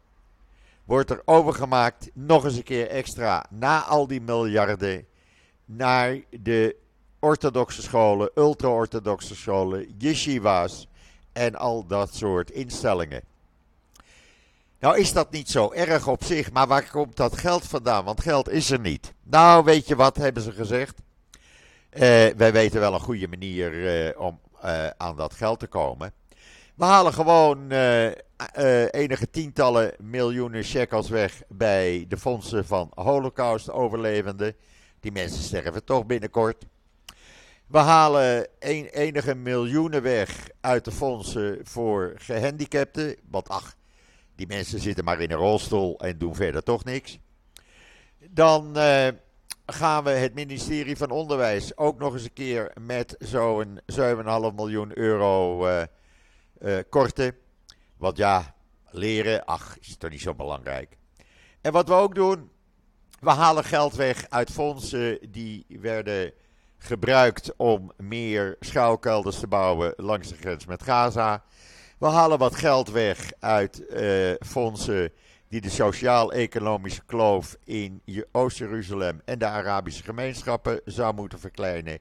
wordt 0.86 1.10
er 1.10 1.22
overgemaakt, 1.24 2.10
nog 2.14 2.44
eens 2.44 2.56
een 2.56 2.62
keer 2.62 2.88
extra, 2.88 3.46
na 3.50 3.82
al 3.82 4.06
die 4.06 4.20
miljarden, 4.20 5.06
naar 5.64 6.20
de 6.30 6.76
orthodoxe 7.18 7.82
scholen, 7.82 8.30
ultra-orthodoxe 8.34 9.34
scholen, 9.34 9.94
yeshiva's 9.98 10.88
en 11.32 11.54
al 11.54 11.86
dat 11.86 12.14
soort 12.14 12.50
instellingen. 12.50 13.22
Nou 14.78 14.98
is 14.98 15.12
dat 15.12 15.30
niet 15.30 15.50
zo 15.50 15.72
erg 15.72 16.08
op 16.08 16.24
zich, 16.24 16.52
maar 16.52 16.66
waar 16.66 16.90
komt 16.90 17.16
dat 17.16 17.38
geld 17.38 17.66
vandaan? 17.66 18.04
Want 18.04 18.20
geld 18.20 18.48
is 18.48 18.70
er 18.70 18.80
niet. 18.80 19.12
Nou, 19.22 19.64
weet 19.64 19.88
je 19.88 19.96
wat, 19.96 20.16
hebben 20.16 20.42
ze 20.42 20.52
gezegd. 20.52 20.98
Uh, 21.92 22.00
wij 22.36 22.52
weten 22.52 22.80
wel 22.80 22.94
een 22.94 23.00
goede 23.00 23.28
manier 23.28 23.72
uh, 23.72 24.20
om 24.20 24.40
uh, 24.64 24.86
aan 24.96 25.16
dat 25.16 25.34
geld 25.34 25.58
te 25.58 25.66
komen. 25.66 26.12
We 26.76 26.84
halen 26.84 27.12
gewoon 27.12 27.72
uh, 27.72 28.06
uh, 28.06 28.12
enige 28.90 29.30
tientallen 29.30 29.92
miljoenen 29.98 30.64
shekels 30.64 31.08
weg 31.08 31.42
bij 31.48 32.04
de 32.08 32.16
fondsen 32.16 32.66
van 32.66 32.90
Holocaust-overlevenden. 32.94 34.54
Die 35.00 35.12
mensen 35.12 35.42
sterven 35.42 35.84
toch 35.84 36.06
binnenkort. 36.06 36.64
We 37.66 37.78
halen 37.78 38.48
een, 38.58 38.86
enige 38.86 39.34
miljoenen 39.34 40.02
weg 40.02 40.48
uit 40.60 40.84
de 40.84 40.92
fondsen 40.92 41.60
voor 41.62 42.12
gehandicapten. 42.16 43.16
Want 43.30 43.48
ach, 43.48 43.74
die 44.34 44.46
mensen 44.46 44.80
zitten 44.80 45.04
maar 45.04 45.20
in 45.20 45.30
een 45.30 45.36
rolstoel 45.36 45.98
en 45.98 46.18
doen 46.18 46.34
verder 46.34 46.62
toch 46.62 46.84
niks. 46.84 47.18
Dan 48.30 48.78
uh, 48.78 49.08
gaan 49.66 50.04
we 50.04 50.10
het 50.10 50.34
ministerie 50.34 50.96
van 50.96 51.10
Onderwijs 51.10 51.76
ook 51.76 51.98
nog 51.98 52.12
eens 52.12 52.24
een 52.24 52.32
keer 52.32 52.72
met 52.80 53.14
zo'n 53.18 53.80
7,5 53.92 54.00
miljoen 54.54 54.98
euro 54.98 55.66
uh, 56.62 56.78
korten. 56.88 57.36
Want 57.96 58.16
ja, 58.16 58.54
leren, 58.90 59.44
ach, 59.44 59.78
is 59.80 59.96
toch 59.96 60.10
niet 60.10 60.20
zo 60.20 60.34
belangrijk. 60.34 60.96
En 61.60 61.72
wat 61.72 61.88
we 61.88 61.94
ook 61.94 62.14
doen, 62.14 62.50
we 63.20 63.30
halen 63.30 63.64
geld 63.64 63.94
weg 63.94 64.26
uit 64.28 64.50
fondsen 64.50 65.18
die 65.30 65.66
werden 65.68 66.32
gebruikt 66.78 67.56
om 67.56 67.92
meer 67.96 68.56
schuilkelders 68.60 69.38
te 69.38 69.46
bouwen 69.46 69.92
langs 69.96 70.28
de 70.28 70.36
grens 70.36 70.66
met 70.66 70.82
Gaza. 70.82 71.44
We 71.98 72.06
halen 72.06 72.38
wat 72.38 72.54
geld 72.54 72.90
weg 72.90 73.32
uit 73.38 73.82
uh, 73.90 74.34
fondsen 74.46 75.12
die 75.48 75.60
de 75.60 75.70
sociaal-economische 75.70 77.04
kloof 77.06 77.56
in 77.64 78.02
Oost-Jeruzalem 78.32 79.20
en 79.24 79.38
de 79.38 79.46
Arabische 79.46 80.02
gemeenschappen 80.02 80.80
zou 80.84 81.14
moeten 81.14 81.38
verkleinen. 81.38 81.98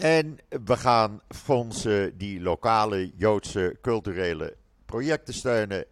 En 0.00 0.38
we 0.64 0.76
gaan 0.76 1.20
fondsen 1.28 2.18
die 2.18 2.40
lokale 2.40 3.12
Joodse 3.16 3.78
culturele 3.82 4.56
projecten 4.86 5.34
steunen. 5.34 5.84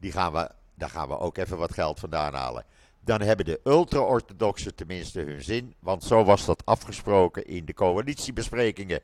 Die 0.00 0.12
gaan 0.12 0.32
we, 0.32 0.50
daar 0.74 0.90
gaan 0.90 1.08
we 1.08 1.18
ook 1.18 1.36
even 1.36 1.58
wat 1.58 1.72
geld 1.72 2.00
vandaan 2.00 2.34
halen. 2.34 2.64
Dan 3.00 3.20
hebben 3.20 3.46
de 3.46 3.60
ultra-orthodoxen 3.64 4.74
tenminste 4.74 5.20
hun 5.20 5.42
zin. 5.42 5.74
Want 5.78 6.04
zo 6.04 6.24
was 6.24 6.44
dat 6.44 6.66
afgesproken 6.66 7.46
in 7.46 7.64
de 7.64 7.74
coalitiebesprekingen. 7.74 9.00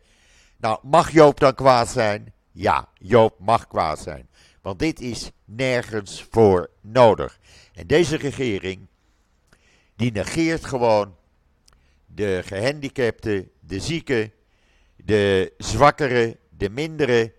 Nou, 0.57 0.79
mag 0.83 1.11
Joop 1.11 1.41
dan 1.41 1.55
kwaad 1.55 1.89
zijn? 1.89 2.33
Ja, 2.53 2.89
Joop 2.95 3.39
mag 3.39 3.67
kwaad 3.67 3.99
zijn. 3.99 4.29
Want 4.63 4.79
dit 4.79 5.01
is 5.01 5.31
nergens 5.45 6.27
voor 6.31 6.71
nodig. 6.81 7.39
En 7.73 7.87
deze 7.87 8.17
regering, 8.17 8.87
die 9.97 10.13
negeert 10.13 10.65
gewoon 10.65 11.17
de 12.07 12.43
gehandicapten, 12.45 13.51
de 13.61 13.81
zieken, 13.81 14.33
de 15.09 15.53
zwakkere, 15.59 16.37
de 16.51 16.71
mindere 16.71 17.33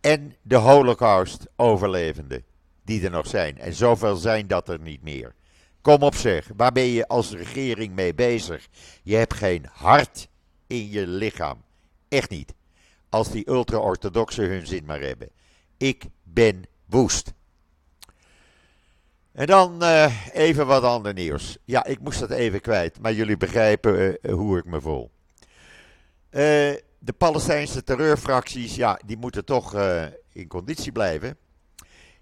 en 0.00 0.36
de 0.42 0.56
holocaust-overlevenden 0.56 2.44
die 2.84 3.04
er 3.04 3.10
nog 3.10 3.26
zijn. 3.26 3.58
En 3.58 3.72
zoveel 3.72 4.16
zijn 4.16 4.46
dat 4.46 4.68
er 4.68 4.80
niet 4.80 5.02
meer. 5.02 5.34
Kom 5.80 6.02
op 6.02 6.14
zeg, 6.14 6.50
waar 6.56 6.72
ben 6.72 6.84
je 6.84 7.08
als 7.08 7.32
regering 7.32 7.94
mee 7.94 8.14
bezig? 8.14 8.68
Je 9.02 9.16
hebt 9.16 9.34
geen 9.34 9.66
hart 9.72 10.28
in 10.66 10.90
je 10.90 11.06
lichaam. 11.06 11.62
Echt 12.08 12.30
niet. 12.30 12.54
Als 13.08 13.30
die 13.30 13.50
ultra-orthodoxen 13.50 14.48
hun 14.48 14.66
zin 14.66 14.84
maar 14.84 15.00
hebben. 15.00 15.28
Ik 15.76 16.04
ben 16.22 16.64
woest. 16.86 17.32
En 19.32 19.46
dan 19.46 19.82
uh, 19.82 20.26
even 20.32 20.66
wat 20.66 20.82
ander 20.82 21.12
nieuws. 21.12 21.58
Ja, 21.64 21.84
ik 21.84 22.00
moest 22.00 22.20
dat 22.20 22.30
even 22.30 22.60
kwijt, 22.60 23.00
maar 23.00 23.12
jullie 23.12 23.36
begrijpen 23.36 24.18
uh, 24.22 24.32
hoe 24.32 24.58
ik 24.58 24.64
me 24.64 24.80
voel. 24.80 25.10
De 26.98 27.12
Palestijnse 27.12 27.84
terreurfracties, 27.84 28.74
ja, 28.74 29.00
die 29.06 29.16
moeten 29.16 29.44
toch 29.44 29.74
in 30.32 30.48
conditie 30.48 30.92
blijven. 30.92 31.36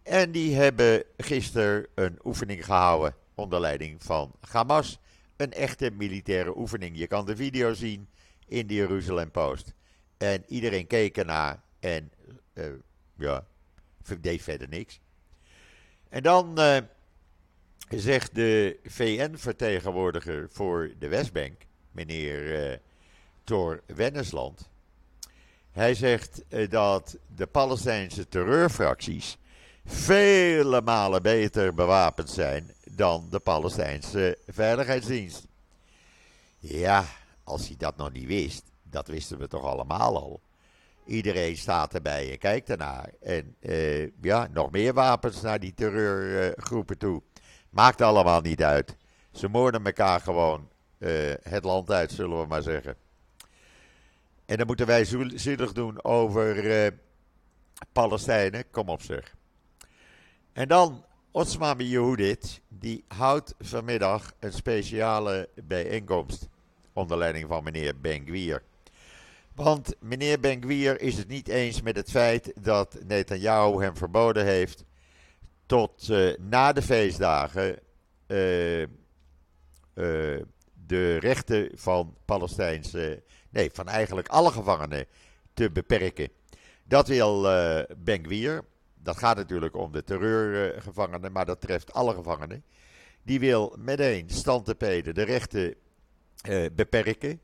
En 0.02 0.30
die 0.30 0.54
hebben 0.54 1.04
gisteren 1.16 1.86
een 1.94 2.18
oefening 2.24 2.64
gehouden 2.64 3.14
onder 3.34 3.60
leiding 3.60 4.02
van 4.02 4.32
Hamas. 4.40 4.98
Een 5.36 5.52
echte 5.52 5.90
militaire 5.90 6.56
oefening. 6.56 6.98
Je 6.98 7.06
kan 7.06 7.26
de 7.26 7.36
video 7.36 7.72
zien 7.72 8.08
in 8.46 8.66
de 8.66 8.74
Jeruzalem 8.74 9.30
Post. 9.30 9.74
En 10.16 10.44
iedereen 10.46 10.86
keek 10.86 11.16
ernaar 11.16 11.62
en 11.80 12.12
uh, 12.54 12.64
ja, 13.16 13.46
deed 14.20 14.42
verder 14.42 14.68
niks. 14.68 15.00
En 16.08 16.22
dan 16.22 16.60
uh, 16.60 16.76
zegt 17.88 18.34
de 18.34 18.78
VN-vertegenwoordiger 18.84 20.48
voor 20.50 20.92
de 20.98 21.08
Westbank, 21.08 21.62
meneer 21.90 22.80
Thor 23.44 23.82
Wennesland. 23.86 24.68
Hij 25.72 25.94
zegt 25.94 26.42
dat 26.68 27.16
de 27.36 27.46
Palestijnse 27.46 28.28
terreurfracties 28.28 29.38
vele 29.84 30.80
malen 30.80 31.22
beter 31.22 31.74
bewapend 31.74 32.30
zijn 32.30 32.72
dan 32.90 33.26
de 33.30 33.38
Palestijnse 33.38 34.38
Veiligheidsdienst. 34.46 35.46
Ja, 36.58 37.04
als 37.44 37.66
hij 37.66 37.76
dat 37.78 37.96
nog 37.96 38.12
niet 38.12 38.26
wist, 38.26 38.62
dat 38.82 39.08
wisten 39.08 39.38
we 39.38 39.48
toch 39.48 39.64
allemaal 39.64 40.16
al. 40.16 40.40
Iedereen 41.06 41.56
staat 41.56 41.94
erbij 41.94 42.30
en 42.30 42.38
kijkt 42.38 42.70
ernaar. 42.70 43.10
En 43.22 43.56
uh, 43.60 44.08
ja, 44.22 44.48
nog 44.52 44.70
meer 44.70 44.94
wapens 44.94 45.40
naar 45.40 45.60
die 45.60 45.74
terreurgroepen 45.74 46.98
toe. 46.98 47.22
Maakt 47.70 48.00
allemaal 48.00 48.40
niet 48.40 48.62
uit. 48.62 48.96
Ze 49.32 49.48
moorden 49.48 49.84
elkaar 49.84 50.20
gewoon 50.20 50.68
uh, 50.98 51.34
het 51.42 51.64
land 51.64 51.90
uit, 51.90 52.12
zullen 52.12 52.40
we 52.40 52.46
maar 52.46 52.62
zeggen. 52.62 52.96
En 54.46 54.56
dan 54.56 54.66
moeten 54.66 54.86
wij 54.86 55.04
zielig 55.34 55.72
doen 55.72 56.04
over 56.04 56.64
uh, 56.64 56.90
Palestijnen. 57.92 58.70
Kom 58.70 58.88
op 58.88 59.02
zeg. 59.02 59.34
En 60.52 60.68
dan 60.68 61.04
Osman 61.30 61.78
Yehudit, 61.78 62.60
die 62.68 63.04
houdt 63.08 63.54
vanmiddag 63.58 64.32
een 64.38 64.52
speciale 64.52 65.48
bijeenkomst 65.64 66.48
onder 66.92 67.18
leiding 67.18 67.48
van 67.48 67.64
meneer 67.64 68.00
Ben-Gvir. 68.00 68.62
Want 69.54 69.94
meneer 70.00 70.40
Ben-Gvir 70.40 71.00
is 71.00 71.16
het 71.16 71.28
niet 71.28 71.48
eens 71.48 71.82
met 71.82 71.96
het 71.96 72.10
feit 72.10 72.52
dat 72.60 72.98
Netanyahu 73.06 73.82
hem 73.82 73.96
verboden 73.96 74.44
heeft 74.44 74.84
tot 75.66 76.08
uh, 76.08 76.34
na 76.38 76.72
de 76.72 76.82
feestdagen 76.82 77.78
uh, 78.26 78.86
de 80.86 81.16
rechten 81.18 81.70
van 81.74 82.16
Palestijnse, 82.24 83.22
nee, 83.54 83.70
van 83.72 83.88
eigenlijk 83.88 84.28
alle 84.28 84.50
gevangenen 84.50 85.06
te 85.54 85.70
beperken. 85.70 86.28
Dat 86.84 87.08
wil 87.08 87.42
Ben-Gvir 87.96 88.64
dat 89.04 89.18
gaat 89.18 89.36
natuurlijk 89.36 89.76
om 89.76 89.92
de 89.92 90.04
terreurgevangenen, 90.04 91.32
maar 91.32 91.46
dat 91.46 91.60
treft 91.60 91.92
alle 91.92 92.14
gevangenen. 92.14 92.64
Die 93.22 93.40
wil 93.40 93.76
meteen 93.78 94.30
standtepeden 94.30 95.14
de 95.14 95.22
rechten 95.22 95.74
eh, 96.42 96.64
beperken. 96.72 97.40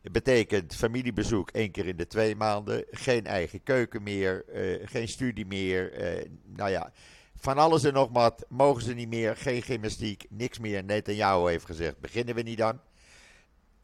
Het 0.00 0.12
betekent 0.12 0.74
familiebezoek 0.74 1.50
één 1.50 1.70
keer 1.70 1.86
in 1.86 1.96
de 1.96 2.06
twee 2.06 2.36
maanden, 2.36 2.84
geen 2.90 3.26
eigen 3.26 3.62
keuken 3.62 4.02
meer, 4.02 4.44
eh, 4.48 4.88
geen 4.88 5.08
studie 5.08 5.46
meer. 5.46 5.92
Eh, 5.92 6.30
nou 6.44 6.70
ja, 6.70 6.92
van 7.36 7.58
alles 7.58 7.84
en 7.84 7.92
nog 7.92 8.08
wat 8.12 8.46
mogen 8.48 8.82
ze 8.82 8.94
niet 8.94 9.08
meer, 9.08 9.36
geen 9.36 9.62
gymnastiek, 9.62 10.26
niks 10.28 10.58
meer. 10.58 10.84
Netanyahu 10.84 11.48
heeft 11.48 11.64
gezegd, 11.64 11.98
beginnen 12.00 12.34
we 12.34 12.42
niet 12.42 12.62
aan. 12.62 12.80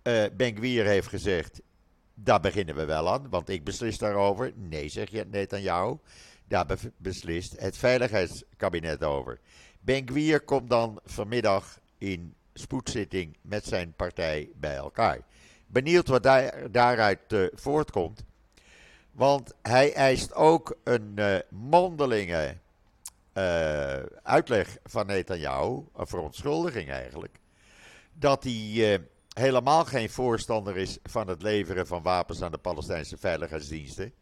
Uh, 0.02 0.24
ben 0.36 0.56
Gwier 0.56 0.84
heeft 0.84 1.08
gezegd, 1.08 1.60
daar 2.14 2.40
beginnen 2.40 2.74
we 2.74 2.84
wel 2.84 3.12
aan, 3.12 3.28
want 3.28 3.48
ik 3.48 3.64
beslis 3.64 3.98
daarover. 3.98 4.52
Nee, 4.54 4.88
zeg 4.88 5.10
je 5.10 5.24
Netanyahu. 5.30 5.96
Daar 6.48 6.66
beslist 6.96 7.60
het 7.60 7.76
Veiligheidskabinet 7.76 9.04
over. 9.04 9.38
Ben 9.80 10.08
Gwier 10.08 10.40
komt 10.40 10.70
dan 10.70 11.00
vanmiddag 11.04 11.80
in 11.98 12.34
spoedzitting 12.54 13.36
met 13.42 13.64
zijn 13.64 13.92
partij 13.96 14.50
bij 14.54 14.74
elkaar. 14.74 15.18
Benieuwd 15.66 16.08
wat 16.08 16.22
daar, 16.22 16.70
daaruit 16.70 17.32
uh, 17.32 17.46
voortkomt. 17.52 18.24
Want 19.12 19.54
hij 19.62 19.92
eist 19.94 20.34
ook 20.34 20.78
een 20.84 21.12
uh, 21.14 21.38
mondelinge 21.48 22.56
uitleg 24.22 24.78
van 24.84 25.06
Netanyahu, 25.06 25.82
een 25.96 26.06
verontschuldiging 26.06 26.90
eigenlijk, 26.90 27.38
dat 28.12 28.44
hij 28.44 29.00
helemaal 29.32 29.84
geen 29.84 30.10
voorstander 30.10 30.76
is 30.76 30.98
van 31.02 31.28
het 31.28 31.42
leveren 31.42 31.86
van 31.86 32.02
wapens 32.02 32.42
aan 32.42 32.50
de 32.50 32.58
Palestijnse 32.58 33.16
veiligheidsdiensten. 33.16 34.12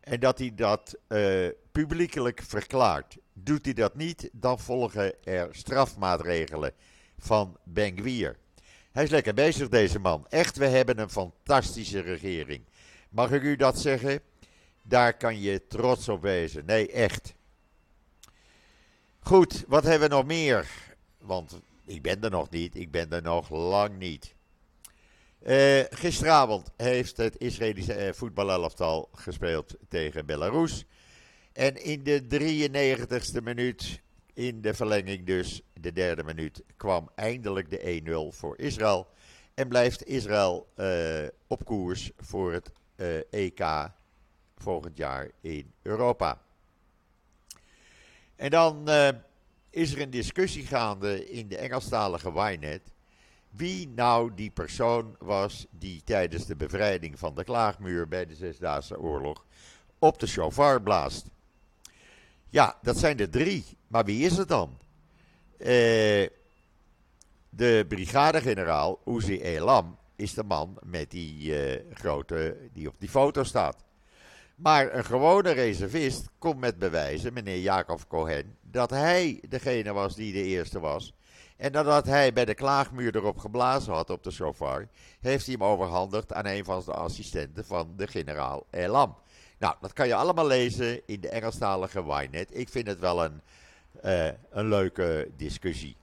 En 0.00 0.20
dat 0.20 0.38
hij 0.38 0.54
dat 0.54 0.96
uh, 1.08 1.48
publiekelijk 1.72 2.42
verklaart. 2.42 3.16
Doet 3.32 3.64
hij 3.64 3.74
dat 3.74 3.94
niet, 3.94 4.30
dan 4.32 4.58
volgen 4.58 5.24
er 5.24 5.48
strafmaatregelen 5.50 6.72
van 7.18 7.58
Ben 7.64 7.98
Gwier. 7.98 8.36
Hij 8.92 9.04
is 9.04 9.10
lekker 9.10 9.34
bezig, 9.34 9.68
deze 9.68 9.98
man. 9.98 10.26
Echt, 10.28 10.56
we 10.56 10.66
hebben 10.66 10.98
een 10.98 11.10
fantastische 11.10 12.00
regering. 12.00 12.64
Mag 13.10 13.32
ik 13.32 13.42
u 13.42 13.56
dat 13.56 13.78
zeggen? 13.78 14.20
Daar 14.82 15.16
kan 15.16 15.40
je 15.40 15.66
trots 15.66 16.08
op 16.08 16.22
wezen. 16.22 16.64
Nee, 16.64 16.90
echt. 16.92 17.34
Goed, 19.20 19.64
wat 19.68 19.84
hebben 19.84 20.08
we 20.08 20.14
nog 20.14 20.24
meer? 20.24 20.68
Want 21.18 21.60
ik 21.84 22.02
ben 22.02 22.22
er 22.22 22.30
nog 22.30 22.50
niet. 22.50 22.76
Ik 22.76 22.90
ben 22.90 23.12
er 23.12 23.22
nog 23.22 23.50
lang 23.50 23.98
niet. 23.98 24.34
Uh, 25.46 25.84
gisteravond 25.90 26.70
heeft 26.76 27.16
het 27.16 27.38
Israëlische 27.38 28.06
uh, 28.06 28.12
voetbalelftal 28.12 29.08
gespeeld 29.12 29.76
tegen 29.88 30.26
Belarus. 30.26 30.84
En 31.52 31.84
in 31.84 32.02
de 32.02 32.22
93ste 32.22 33.42
minuut, 33.42 34.02
in 34.32 34.60
de 34.60 34.74
verlenging 34.74 35.26
dus, 35.26 35.62
de 35.80 35.92
derde 35.92 36.24
minuut, 36.24 36.62
kwam 36.76 37.10
eindelijk 37.14 37.70
de 37.70 38.02
1-0 38.32 38.36
voor 38.36 38.58
Israël. 38.58 39.06
En 39.54 39.68
blijft 39.68 40.06
Israël 40.06 40.68
uh, 40.76 41.28
op 41.46 41.64
koers 41.64 42.10
voor 42.16 42.52
het 42.52 42.70
EK 43.30 43.90
volgend 44.56 44.96
jaar 44.96 45.30
in 45.40 45.72
Europa. 45.82 46.40
En 48.36 48.50
dan 48.50 48.88
is 49.70 49.92
er 49.92 50.00
een 50.00 50.10
discussie 50.10 50.66
gaande 50.66 51.30
in 51.30 51.48
de 51.48 51.56
Engelstalige 51.56 52.30
Ynet 52.30 52.94
wie 53.50 53.88
nou 53.88 54.34
die 54.34 54.50
persoon 54.50 55.16
was 55.18 55.66
die 55.70 56.02
tijdens 56.04 56.46
de 56.46 56.56
bevrijding 56.56 57.18
van 57.18 57.34
de 57.34 57.44
Klaagmuur 57.44 58.08
bij 58.08 58.26
de 58.26 58.34
Zesdaagse 58.34 59.00
Oorlog 59.00 59.44
op 59.98 60.18
de 60.18 60.26
chauffeur 60.26 60.82
blaast. 60.82 61.26
Ja, 62.48 62.78
dat 62.82 62.98
zijn 62.98 63.18
er 63.18 63.30
drie. 63.30 63.64
Maar 63.86 64.04
wie 64.04 64.24
is 64.24 64.36
het 64.36 64.48
dan? 64.48 64.78
Uh, 65.58 65.66
de 67.48 67.84
brigadegeneraal 67.88 69.00
Uzi 69.04 69.40
Elam 69.40 69.98
is 70.16 70.34
de 70.34 70.44
man 70.44 70.78
met 70.82 71.10
die 71.10 71.44
uh, 71.44 71.80
grote, 71.92 72.56
die 72.72 72.88
op 72.88 72.94
die 72.98 73.08
foto 73.08 73.44
staat. 73.44 73.84
Maar 74.56 74.94
een 74.94 75.04
gewone 75.04 75.50
reservist 75.50 76.28
komt 76.38 76.60
met 76.60 76.78
bewijzen, 76.78 77.32
meneer 77.32 77.60
Jacob 77.60 78.08
Cohen, 78.08 78.56
dat 78.62 78.90
hij 78.90 79.42
degene 79.48 79.92
was 79.92 80.14
die 80.14 80.32
de 80.32 80.42
eerste 80.42 80.80
was 80.80 81.14
en 81.56 81.72
nadat 81.72 82.06
hij 82.06 82.32
bij 82.32 82.44
de 82.44 82.54
klaagmuur 82.54 83.16
erop 83.16 83.38
geblazen 83.38 83.92
had 83.92 84.10
op 84.10 84.22
de 84.22 84.30
chauffeur, 84.30 84.88
heeft 85.20 85.46
hij 85.46 85.54
hem 85.58 85.64
overhandigd 85.64 86.32
aan 86.32 86.46
een 86.46 86.64
van 86.64 86.82
de 86.84 86.92
assistenten 86.92 87.64
van 87.64 87.92
de 87.96 88.06
generaal 88.06 88.66
Elam. 88.70 89.16
Nou, 89.58 89.74
dat 89.80 89.92
kan 89.92 90.06
je 90.06 90.14
allemaal 90.14 90.46
lezen 90.46 91.06
in 91.06 91.20
de 91.20 91.28
Engelstalige 91.28 92.02
Ynet. 92.02 92.56
Ik 92.56 92.68
vind 92.68 92.86
het 92.86 92.98
wel 92.98 93.24
een, 93.24 93.40
uh, 94.04 94.28
een 94.50 94.68
leuke 94.68 95.30
discussie. 95.36 95.96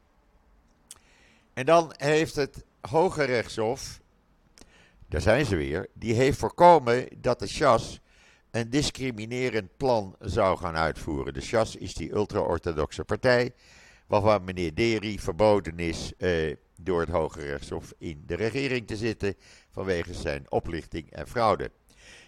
En 1.54 1.66
dan 1.66 1.94
heeft 1.98 2.36
het 2.36 2.64
Hoge 2.82 3.24
Rechtshof, 3.24 4.00
daar 5.08 5.22
zijn 5.22 5.46
ze 5.46 5.56
weer, 5.56 5.88
die 5.94 6.14
heeft 6.14 6.38
voorkomen 6.38 7.08
dat 7.18 7.40
de 7.40 7.48
CHAS 7.48 8.00
een 8.52 8.70
discriminerend 8.70 9.78
plan 9.78 10.16
zou 10.20 10.58
gaan 10.58 10.76
uitvoeren. 10.76 11.34
De 11.34 11.42
CHAS 11.42 11.76
is 11.76 11.94
die 11.94 12.14
ultra-orthodoxe 12.14 13.04
partij 13.04 13.54
waarvan 14.22 14.44
meneer 14.44 14.76
Deri 14.76 15.20
verboden 15.20 15.80
is 15.80 16.14
uh, 16.18 16.56
door 16.82 17.00
het 17.00 17.10
Hoge 17.10 17.42
Rechtshof 17.42 17.94
in 17.98 18.24
de 18.26 18.36
regering 18.36 18.88
te 18.88 18.96
zitten 18.96 19.36
vanwege 19.72 20.14
zijn 20.14 20.46
oplichting 20.50 21.12
en 21.12 21.28
fraude. 21.28 21.72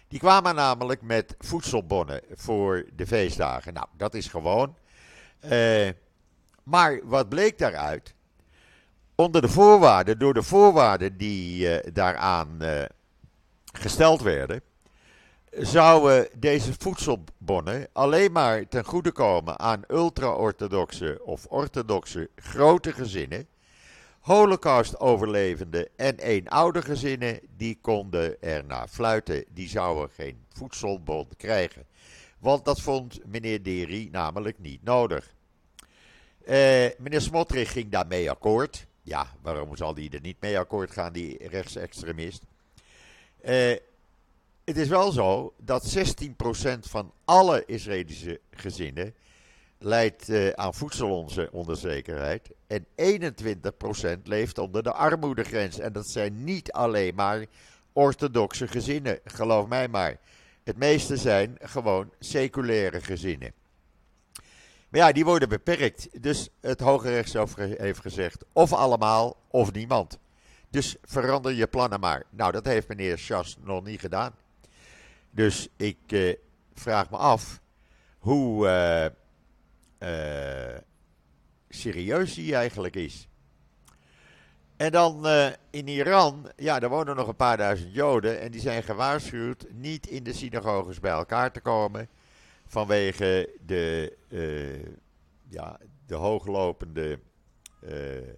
Die 0.08 0.18
kwamen 0.18 0.54
namelijk 0.54 1.02
met 1.02 1.34
voedselbonnen 1.38 2.20
voor 2.34 2.86
de 2.96 3.06
feestdagen. 3.06 3.72
Nou, 3.72 3.86
dat 3.96 4.14
is 4.14 4.28
gewoon. 4.28 4.76
Uh, 5.44 5.88
maar 6.62 7.00
wat 7.04 7.28
bleek 7.28 7.58
daaruit? 7.58 8.14
Onder 9.14 9.40
de 9.40 9.48
voorwaarden, 9.48 10.18
door 10.18 10.34
de 10.34 10.42
voorwaarden 10.42 11.16
die 11.16 11.66
uh, 11.66 11.92
daaraan 11.92 12.58
gesteld 13.72 14.22
werden, 14.22 14.62
zouden 15.58 16.28
deze 16.38 16.72
voedselbonnen 16.78 17.88
alleen 17.92 18.32
maar 18.32 18.68
ten 18.68 18.84
goede 18.84 19.12
komen 19.12 19.58
aan 19.58 19.84
ultra-orthodoxe 19.88 21.20
of 21.24 21.46
orthodoxe 21.48 22.30
grote 22.36 22.92
gezinnen, 22.92 23.46
Holocaust-overlevenden 24.26 25.88
en 25.96 26.18
eenoudergezinnen, 26.18 27.40
die 27.56 27.78
konden 27.80 28.42
er 28.42 28.64
naar 28.64 28.88
fluiten. 28.88 29.44
Die 29.48 29.68
zouden 29.68 30.10
geen 30.10 30.44
voedselbon 30.52 31.28
krijgen. 31.36 31.84
Want 32.38 32.64
dat 32.64 32.80
vond 32.80 33.20
meneer 33.26 33.62
Deri 33.62 34.08
namelijk 34.12 34.58
niet 34.58 34.82
nodig. 34.82 35.34
Uh, 36.48 36.54
meneer 36.98 37.20
Smotrich 37.20 37.72
ging 37.72 37.90
daarmee 37.90 38.30
akkoord. 38.30 38.86
Ja, 39.02 39.26
waarom 39.42 39.76
zal 39.76 39.94
hij 39.94 40.08
er 40.12 40.20
niet 40.20 40.40
mee 40.40 40.58
akkoord 40.58 40.90
gaan, 40.90 41.12
die 41.12 41.48
rechtsextremist? 41.48 42.42
Uh, 43.44 43.76
het 44.66 44.76
is 44.76 44.88
wel 44.88 45.12
zo 45.12 45.54
dat 45.58 45.96
16% 45.96 46.78
van 46.80 47.12
alle 47.24 47.64
Israëlische 47.66 48.40
gezinnen 48.50 49.14
leidt 49.78 50.28
uh, 50.28 50.48
aan 50.48 50.74
voedselonzekerheid. 50.74 52.50
En 52.66 52.86
21% 54.18 54.22
leeft 54.22 54.58
onder 54.58 54.82
de 54.82 54.92
armoedegrens. 54.92 55.78
En 55.78 55.92
dat 55.92 56.08
zijn 56.08 56.44
niet 56.44 56.72
alleen 56.72 57.14
maar 57.14 57.46
orthodoxe 57.92 58.68
gezinnen, 58.68 59.18
geloof 59.24 59.66
mij 59.66 59.88
maar. 59.88 60.16
Het 60.64 60.76
meeste 60.76 61.16
zijn 61.16 61.56
gewoon 61.60 62.10
seculaire 62.18 63.00
gezinnen. 63.00 63.52
Maar 64.88 65.00
ja, 65.00 65.12
die 65.12 65.24
worden 65.24 65.48
beperkt. 65.48 66.22
Dus 66.22 66.48
het 66.60 66.80
Hoge 66.80 67.08
Rechtshof 67.08 67.54
heeft 67.56 68.00
gezegd: 68.00 68.44
of 68.52 68.72
allemaal 68.72 69.36
of 69.50 69.72
niemand. 69.72 70.18
Dus 70.70 70.96
verander 71.02 71.52
je 71.52 71.66
plannen 71.66 72.00
maar. 72.00 72.22
Nou, 72.30 72.52
dat 72.52 72.64
heeft 72.64 72.88
meneer 72.88 73.18
Schas 73.18 73.56
nog 73.60 73.84
niet 73.84 74.00
gedaan. 74.00 74.34
Dus 75.36 75.68
ik 75.76 75.98
eh, 76.06 76.34
vraag 76.74 77.10
me 77.10 77.16
af 77.16 77.60
hoe 78.18 78.66
uh, 78.66 79.04
uh, 80.08 80.78
serieus 81.68 82.36
hij 82.36 82.54
eigenlijk 82.54 82.96
is. 82.96 83.28
En 84.76 84.92
dan 84.92 85.26
uh, 85.26 85.48
in 85.70 85.88
Iran, 85.88 86.50
ja, 86.56 86.78
daar 86.78 86.90
wonen 86.90 87.16
nog 87.16 87.28
een 87.28 87.36
paar 87.36 87.56
duizend 87.56 87.94
Joden 87.94 88.40
en 88.40 88.50
die 88.50 88.60
zijn 88.60 88.82
gewaarschuwd 88.82 89.66
niet 89.72 90.06
in 90.06 90.22
de 90.22 90.32
synagoges 90.32 91.00
bij 91.00 91.10
elkaar 91.10 91.52
te 91.52 91.60
komen 91.60 92.08
vanwege 92.66 93.50
de, 93.66 94.16
uh, 94.28 94.84
ja, 95.48 95.80
de 96.06 96.14
hooglopende, 96.14 97.20
uh, 97.80 98.32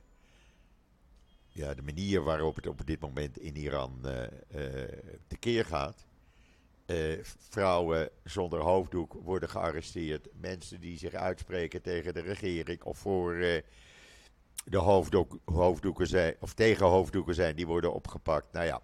ja, 1.49 1.75
de 1.75 1.83
manier 1.83 2.23
waarop 2.23 2.57
het 2.57 2.67
op 2.67 2.87
dit 2.87 3.01
moment 3.01 3.39
in 3.39 3.57
Iran 3.57 4.07
tekeer 5.29 5.65
gaat. 5.65 6.08
Vrouwen 7.51 8.11
zonder 8.25 8.61
hoofddoek 8.61 9.13
worden 9.13 9.49
gearresteerd. 9.49 10.29
Mensen 10.41 10.81
die 10.81 10.99
zich 10.99 11.15
uitspreken 11.15 11.83
tegen 11.83 12.15
de 12.15 12.21
regering 12.21 12.83
of 12.83 12.99
voor 12.99 13.35
de 14.65 14.79
hoofddoek, 14.79 15.39
hoofddoeken 15.45 16.07
zijn, 16.07 16.35
of 16.41 16.55
tegen 16.55 16.87
hoofddoeken 16.87 17.35
zijn, 17.35 17.57
die 17.57 17.67
worden 17.67 17.95
opgepakt. 17.95 18.53
Nou 18.53 18.67
ja, 18.67 18.81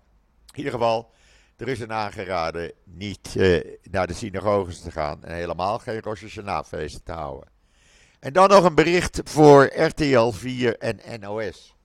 in 0.52 0.58
ieder 0.58 0.72
geval, 0.72 1.12
er 1.56 1.68
is 1.68 1.80
een 1.80 1.92
aangeraden 1.92 2.72
niet 2.84 3.34
uh, 3.36 3.76
naar 3.90 4.06
de 4.06 4.14
synagoges 4.14 4.80
te 4.80 4.90
gaan 4.90 5.24
en 5.24 5.34
helemaal 5.34 5.78
geen 5.78 6.00
Rosh 6.00 6.34
te 6.34 7.12
houden. 7.12 7.52
En 8.20 8.32
dan 8.32 8.48
nog 8.48 8.64
een 8.64 8.74
bericht 8.74 9.20
voor 9.24 9.64
RTL 9.64 10.30
4 10.30 10.78
en 10.78 11.20
NOS. 11.20 11.76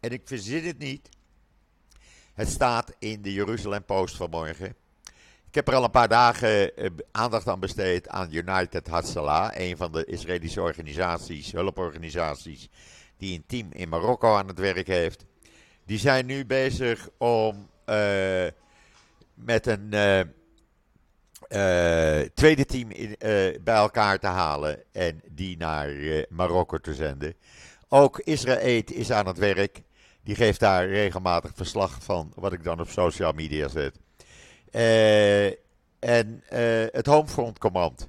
En 0.00 0.10
ik 0.10 0.22
verzin 0.24 0.64
het 0.64 0.78
niet. 0.78 1.08
Het 2.40 2.48
staat 2.48 2.92
in 2.98 3.22
de 3.22 3.32
Jeruzalem 3.32 3.84
Post 3.84 4.16
vanmorgen. 4.16 4.74
Ik 5.48 5.54
heb 5.54 5.68
er 5.68 5.74
al 5.74 5.84
een 5.84 5.90
paar 5.90 6.08
dagen 6.08 6.76
eh, 6.76 6.90
aandacht 7.10 7.48
aan 7.48 7.60
besteed 7.60 8.08
aan 8.08 8.34
United 8.34 8.86
Hatzalah, 8.88 9.50
een 9.54 9.76
van 9.76 9.92
de 9.92 10.04
Israëlische 10.04 10.60
organisaties, 10.60 11.52
hulporganisaties, 11.52 12.68
die 13.16 13.36
een 13.36 13.44
team 13.46 13.68
in 13.72 13.88
Marokko 13.88 14.34
aan 14.34 14.46
het 14.46 14.58
werk 14.58 14.86
heeft. 14.86 15.24
Die 15.84 15.98
zijn 15.98 16.26
nu 16.26 16.46
bezig 16.46 17.08
om 17.18 17.68
uh, 17.86 18.46
met 19.34 19.66
een 19.66 19.88
uh, 19.92 20.20
tweede 22.34 22.64
team 22.64 22.90
in, 22.90 23.16
bij 23.64 23.76
elkaar 23.76 24.18
te 24.18 24.26
halen 24.26 24.82
en 24.92 25.20
die 25.30 25.56
naar 25.56 25.90
Marokko 26.28 26.78
te 26.78 26.94
zenden. 26.94 27.34
Ook 27.88 28.18
Israël 28.18 28.82
is 28.86 29.10
aan 29.10 29.26
het 29.26 29.38
werk. 29.38 29.82
Die 30.30 30.38
geeft 30.38 30.60
daar 30.60 30.88
regelmatig 30.88 31.50
verslag 31.54 31.98
van, 32.02 32.32
wat 32.34 32.52
ik 32.52 32.64
dan 32.64 32.80
op 32.80 32.88
social 32.88 33.32
media 33.32 33.68
zet. 33.68 33.98
Uh, 34.72 35.46
en 35.98 36.42
uh, 36.52 36.86
het 36.90 37.06
Homefront 37.06 37.58
Command. 37.58 38.08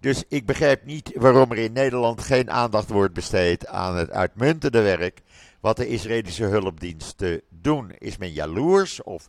Dus 0.00 0.24
ik 0.28 0.46
begrijp 0.46 0.84
niet 0.84 1.12
waarom 1.14 1.50
er 1.50 1.58
in 1.58 1.72
Nederland 1.72 2.20
geen 2.20 2.50
aandacht 2.50 2.88
wordt 2.88 3.14
besteed 3.14 3.66
aan 3.66 3.96
het 3.96 4.10
uitmuntende 4.10 4.80
werk 4.80 5.20
wat 5.60 5.76
de 5.76 5.88
Israëlische 5.88 6.44
hulpdiensten 6.44 7.40
doen. 7.48 7.92
Is 7.98 8.16
men 8.16 8.32
jaloers 8.32 9.02
of 9.02 9.28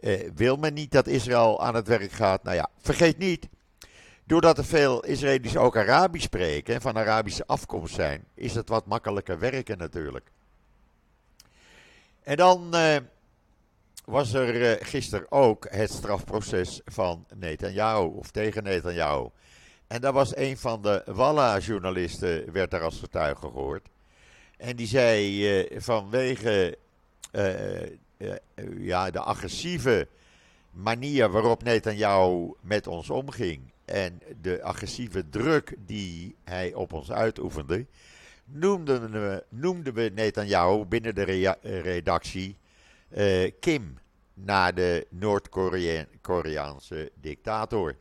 uh, 0.00 0.30
wil 0.34 0.56
men 0.56 0.74
niet 0.74 0.92
dat 0.92 1.06
Israël 1.06 1.62
aan 1.62 1.74
het 1.74 1.88
werk 1.88 2.12
gaat? 2.12 2.42
Nou 2.42 2.56
ja, 2.56 2.70
vergeet 2.80 3.18
niet, 3.18 3.48
doordat 4.24 4.58
er 4.58 4.64
veel 4.64 5.04
Israëli's 5.04 5.56
ook 5.56 5.76
Arabisch 5.76 6.24
spreken 6.24 6.74
en 6.74 6.80
van 6.80 6.96
Arabische 6.96 7.46
afkomst 7.46 7.94
zijn, 7.94 8.24
is 8.34 8.54
het 8.54 8.68
wat 8.68 8.86
makkelijker 8.86 9.38
werken 9.38 9.78
natuurlijk. 9.78 10.30
En 12.22 12.36
dan 12.36 12.74
was 14.04 14.32
er 14.32 14.54
uh, 14.54 14.86
gisteren 14.86 15.32
ook 15.32 15.66
het 15.70 15.90
strafproces 15.90 16.80
van 16.84 17.26
Netanyahu, 17.34 18.06
of 18.06 18.30
tegen 18.30 18.62
Netanyahu. 18.62 19.28
En 19.86 20.00
daar 20.00 20.12
was 20.12 20.36
een 20.36 20.56
van 20.58 20.82
de 20.82 21.02
Walla-journalisten, 21.06 22.52
werd 22.52 22.70
daar 22.70 22.82
als 22.82 22.98
getuige 22.98 23.40
gehoord. 23.40 23.88
En 24.56 24.76
die 24.76 24.86
zei 24.86 25.60
uh, 25.60 25.80
vanwege 25.80 26.78
ja, 28.78 29.10
de 29.10 29.20
agressieve 29.20 30.08
manier 30.70 31.30
waarop 31.30 31.62
Netanyahu 31.62 32.52
met 32.60 32.86
ons 32.86 33.10
omging 33.10 33.72
en 33.84 34.20
de 34.40 34.62
agressieve 34.62 35.28
druk 35.28 35.74
die 35.86 36.36
hij 36.44 36.74
op 36.74 36.92
ons 36.92 37.10
uitoefende, 37.10 37.86
noemden 38.52 39.10
we, 39.10 39.44
noemden 39.48 39.94
we 39.94 40.10
Netanyahu 40.14 40.84
binnen 40.84 41.14
de 41.14 41.54
redactie 41.62 42.56
uh, 43.16 43.50
Kim 43.60 43.98
naar 44.34 44.74
de 44.74 45.06
Noord-Koreaanse 45.10 47.10
dictator. 47.14 47.96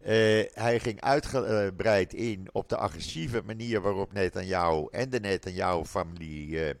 Uh, 0.00 0.08
hij 0.52 0.80
ging 0.80 1.00
uitgebreid 1.00 2.14
in 2.14 2.48
op 2.52 2.68
de 2.68 2.76
agressieve 2.76 3.42
manier 3.44 3.80
waarop 3.80 4.12
Netanyahu 4.12 4.86
en 4.90 5.10
de 5.10 5.20
Netanyahu-familie 5.20 6.74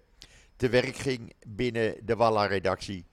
te 0.56 0.68
werk 0.68 0.96
ging 0.96 1.32
binnen 1.46 1.94
de 2.02 2.16
Walla-redactie. 2.16 3.04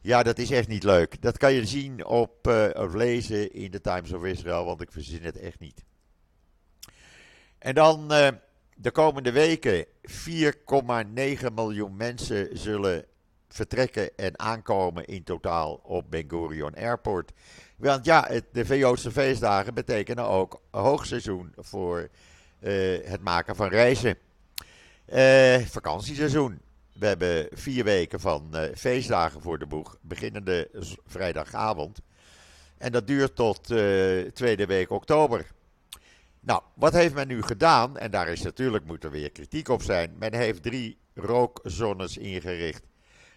Ja, 0.00 0.22
dat 0.22 0.38
is 0.38 0.50
echt 0.50 0.68
niet 0.68 0.82
leuk. 0.82 1.22
Dat 1.22 1.38
kan 1.38 1.52
je 1.52 1.66
zien 1.66 2.04
op, 2.04 2.46
of 2.74 2.94
lezen 2.94 3.52
in 3.52 3.70
de 3.70 3.80
Times 3.80 4.12
of 4.12 4.24
Israel, 4.24 4.64
want 4.64 4.80
ik 4.80 4.92
verzin 4.92 5.22
het 5.22 5.38
echt 5.38 5.58
niet. 5.58 5.84
En 7.58 7.74
dan 7.74 8.12
de 8.82 8.90
komende 8.90 9.32
weken 9.32 9.84
4,9 9.86 11.52
miljoen 11.54 11.96
mensen 11.96 12.48
zullen 12.58 13.04
vertrekken 13.48 14.16
en 14.16 14.38
aankomen 14.38 15.04
in 15.04 15.24
totaal 15.24 15.80
op 15.82 16.10
Ben 16.10 16.24
Gurion 16.28 16.74
Airport. 16.74 17.32
Want 17.76 18.04
ja, 18.04 18.28
de 18.52 18.78
Joodse 18.78 19.10
feestdagen 19.10 19.74
betekenen 19.74 20.26
ook 20.26 20.60
hoogseizoen 20.70 21.52
voor 21.56 22.08
uh, 22.60 22.98
het 23.04 23.20
maken 23.20 23.56
van 23.56 23.68
reizen. 23.68 24.16
Uh, 25.12 25.56
vakantieseizoen. 25.58 26.60
We 26.92 27.06
hebben 27.06 27.48
vier 27.50 27.84
weken 27.84 28.20
van 28.20 28.48
uh, 28.54 28.62
feestdagen 28.74 29.42
voor 29.42 29.58
de 29.58 29.66
boeg, 29.66 29.96
beginnende 30.00 30.70
vrijdagavond. 31.06 32.00
En 32.78 32.92
dat 32.92 33.06
duurt 33.06 33.36
tot 33.36 33.64
tweede 34.34 34.66
week 34.66 34.90
oktober. 34.90 35.46
Nou, 36.44 36.62
wat 36.74 36.92
heeft 36.92 37.14
men 37.14 37.28
nu 37.28 37.42
gedaan? 37.42 37.98
En 37.98 38.10
daar 38.10 38.28
is 38.28 38.42
natuurlijk, 38.42 38.84
moet 38.84 39.04
er 39.04 39.10
weer 39.10 39.30
kritiek 39.30 39.68
op 39.68 39.82
zijn. 39.82 40.14
Men 40.18 40.34
heeft 40.34 40.62
drie 40.62 40.98
rookzones 41.14 42.16
ingericht 42.16 42.82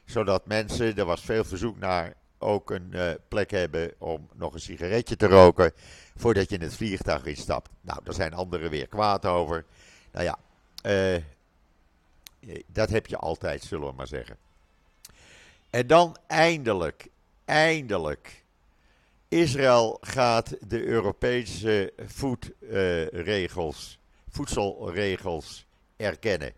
zodat 0.05 0.45
mensen, 0.45 0.97
er 0.97 1.05
was 1.05 1.21
veel 1.21 1.43
verzoek 1.43 1.79
naar, 1.79 2.13
ook 2.37 2.71
een 2.71 2.89
uh, 2.93 3.11
plek 3.27 3.51
hebben 3.51 3.93
om 3.97 4.29
nog 4.33 4.53
een 4.53 4.59
sigaretje 4.59 5.15
te 5.15 5.27
roken 5.27 5.71
voordat 6.15 6.49
je 6.49 6.55
in 6.55 6.61
het 6.61 6.75
vliegtuig 6.75 7.25
instapt. 7.25 7.69
Nou, 7.81 7.99
daar 8.03 8.13
zijn 8.13 8.33
anderen 8.33 8.69
weer 8.69 8.87
kwaad 8.87 9.25
over. 9.25 9.65
Nou 10.11 10.25
ja, 10.25 10.37
uh, 10.85 11.21
dat 12.67 12.89
heb 12.89 13.07
je 13.07 13.17
altijd, 13.17 13.63
zullen 13.63 13.87
we 13.87 13.93
maar 13.93 14.07
zeggen. 14.07 14.37
En 15.69 15.87
dan 15.87 16.17
eindelijk, 16.27 17.07
eindelijk. 17.45 18.43
Israël 19.27 19.97
gaat 20.01 20.55
de 20.67 20.85
Europese 20.85 21.93
voedregels, 22.05 23.99
voedselregels 24.29 25.65
erkennen. 25.95 26.53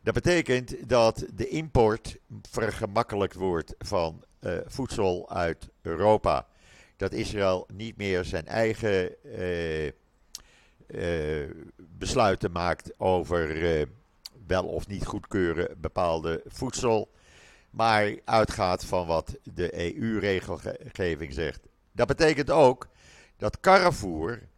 Dat 0.00 0.14
betekent 0.14 0.88
dat 0.88 1.24
de 1.34 1.48
import 1.48 2.16
vergemakkelijkt 2.50 3.34
wordt 3.34 3.74
van 3.78 4.24
uh, 4.40 4.56
voedsel 4.66 5.30
uit 5.30 5.68
Europa. 5.82 6.46
Dat 6.96 7.12
Israël 7.12 7.66
niet 7.72 7.96
meer 7.96 8.24
zijn 8.24 8.46
eigen 8.46 9.14
uh, 10.86 11.50
besluiten 11.76 12.52
maakt 12.52 12.98
over 12.98 13.86
wel 14.46 14.64
of 14.64 14.86
niet 14.86 15.06
goedkeuren 15.06 15.76
bepaalde 15.80 16.42
voedsel, 16.46 17.08
maar 17.74 18.14
uitgaat 18.24 18.84
van 18.84 19.06
wat 19.06 19.36
de 19.42 19.96
EU-regelgeving 19.96 21.32
zegt. 21.32 21.60
Dat 21.92 22.06
betekent 22.06 22.50
ook 22.50 22.88
dat 23.36 23.60
Carrefour, 23.60 24.48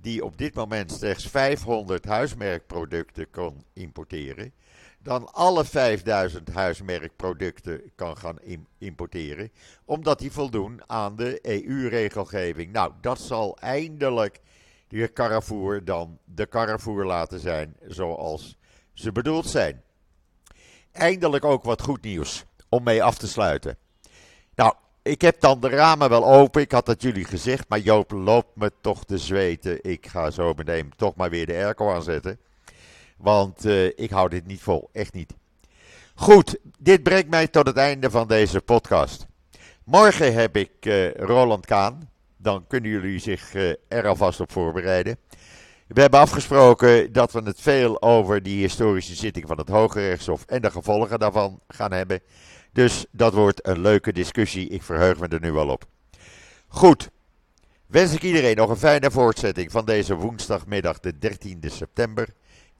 die 0.00 0.24
op 0.24 0.38
dit 0.38 0.54
moment 0.54 0.92
slechts 0.92 1.28
500 1.28 2.04
huismerkproducten 2.04 3.30
kan 3.30 3.64
importeren, 3.72 4.52
dan 4.98 5.32
alle 5.32 5.64
5000 5.64 6.52
huismerkproducten 6.52 7.92
kan 7.94 8.16
gaan 8.16 8.38
importeren, 8.78 9.50
omdat 9.84 10.18
die 10.18 10.32
voldoen 10.32 10.80
aan 10.86 11.16
de 11.16 11.38
EU-regelgeving. 11.42 12.72
Nou, 12.72 12.92
dat 13.00 13.20
zal 13.20 13.58
eindelijk 13.58 14.40
de 14.88 15.12
Carrefour 15.12 15.84
dan 15.84 16.18
de 16.24 16.48
Carrefour 16.48 17.04
laten 17.04 17.40
zijn 17.40 17.76
zoals 17.86 18.56
ze 18.92 19.12
bedoeld 19.12 19.46
zijn. 19.46 19.82
Eindelijk 20.92 21.44
ook 21.44 21.62
wat 21.62 21.82
goed 21.82 22.02
nieuws 22.02 22.44
om 22.72 22.82
mee 22.82 23.02
af 23.02 23.18
te 23.18 23.28
sluiten. 23.28 23.76
Nou, 24.54 24.74
ik 25.02 25.20
heb 25.20 25.40
dan 25.40 25.60
de 25.60 25.68
ramen 25.68 26.08
wel 26.08 26.26
open. 26.26 26.62
Ik 26.62 26.72
had 26.72 26.86
dat 26.86 27.02
jullie 27.02 27.24
gezegd, 27.24 27.68
maar 27.68 27.78
Joop 27.78 28.10
loopt 28.10 28.56
me 28.56 28.72
toch 28.80 29.04
te 29.04 29.18
zweten. 29.18 29.78
Ik 29.82 30.06
ga 30.06 30.30
zo 30.30 30.52
meteen 30.56 30.92
toch 30.96 31.14
maar 31.14 31.30
weer 31.30 31.46
de 31.46 31.52
airco 31.52 31.92
aanzetten. 31.92 32.38
Want 33.16 33.66
uh, 33.66 33.84
ik 33.84 34.10
hou 34.10 34.28
dit 34.28 34.46
niet 34.46 34.60
vol, 34.60 34.88
echt 34.92 35.14
niet. 35.14 35.34
Goed, 36.14 36.58
dit 36.78 37.02
brengt 37.02 37.28
mij 37.28 37.46
tot 37.46 37.66
het 37.66 37.76
einde 37.76 38.10
van 38.10 38.28
deze 38.28 38.60
podcast. 38.60 39.26
Morgen 39.84 40.34
heb 40.34 40.56
ik 40.56 40.86
uh, 40.86 41.14
Roland 41.14 41.66
Kaan. 41.66 42.10
Dan 42.36 42.66
kunnen 42.66 42.90
jullie 42.90 43.18
zich 43.18 43.54
uh, 43.54 43.72
er 43.88 44.06
alvast 44.06 44.40
op 44.40 44.52
voorbereiden. 44.52 45.16
We 45.86 46.00
hebben 46.00 46.20
afgesproken 46.20 47.12
dat 47.12 47.32
we 47.32 47.42
het 47.42 47.60
veel 47.60 48.02
over 48.02 48.42
die 48.42 48.60
historische 48.60 49.14
zitting 49.14 49.46
van 49.46 49.58
het 49.58 49.68
Hoge 49.68 50.00
Rechtshof 50.00 50.44
en 50.46 50.62
de 50.62 50.70
gevolgen 50.70 51.18
daarvan 51.18 51.60
gaan 51.68 51.92
hebben. 51.92 52.20
Dus 52.72 53.06
dat 53.10 53.34
wordt 53.34 53.66
een 53.66 53.80
leuke 53.80 54.12
discussie. 54.12 54.68
Ik 54.68 54.82
verheug 54.82 55.18
me 55.18 55.28
er 55.28 55.40
nu 55.40 55.52
al 55.56 55.68
op. 55.68 55.84
Goed. 56.68 57.10
Wens 57.86 58.12
ik 58.12 58.22
iedereen 58.22 58.56
nog 58.56 58.70
een 58.70 58.76
fijne 58.76 59.10
voortzetting 59.10 59.70
van 59.70 59.84
deze 59.84 60.14
woensdagmiddag, 60.14 61.00
de 61.00 61.14
13e 61.14 61.66
september. 61.66 62.28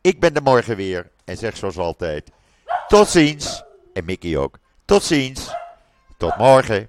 Ik 0.00 0.20
ben 0.20 0.34
er 0.34 0.42
morgen 0.42 0.76
weer 0.76 1.10
en 1.24 1.36
zeg 1.36 1.56
zoals 1.56 1.78
altijd: 1.78 2.30
tot 2.88 3.08
ziens. 3.08 3.64
En 3.92 4.04
Mickey 4.04 4.36
ook. 4.36 4.58
Tot 4.84 5.02
ziens. 5.02 5.54
Tot 6.16 6.36
morgen. 6.36 6.88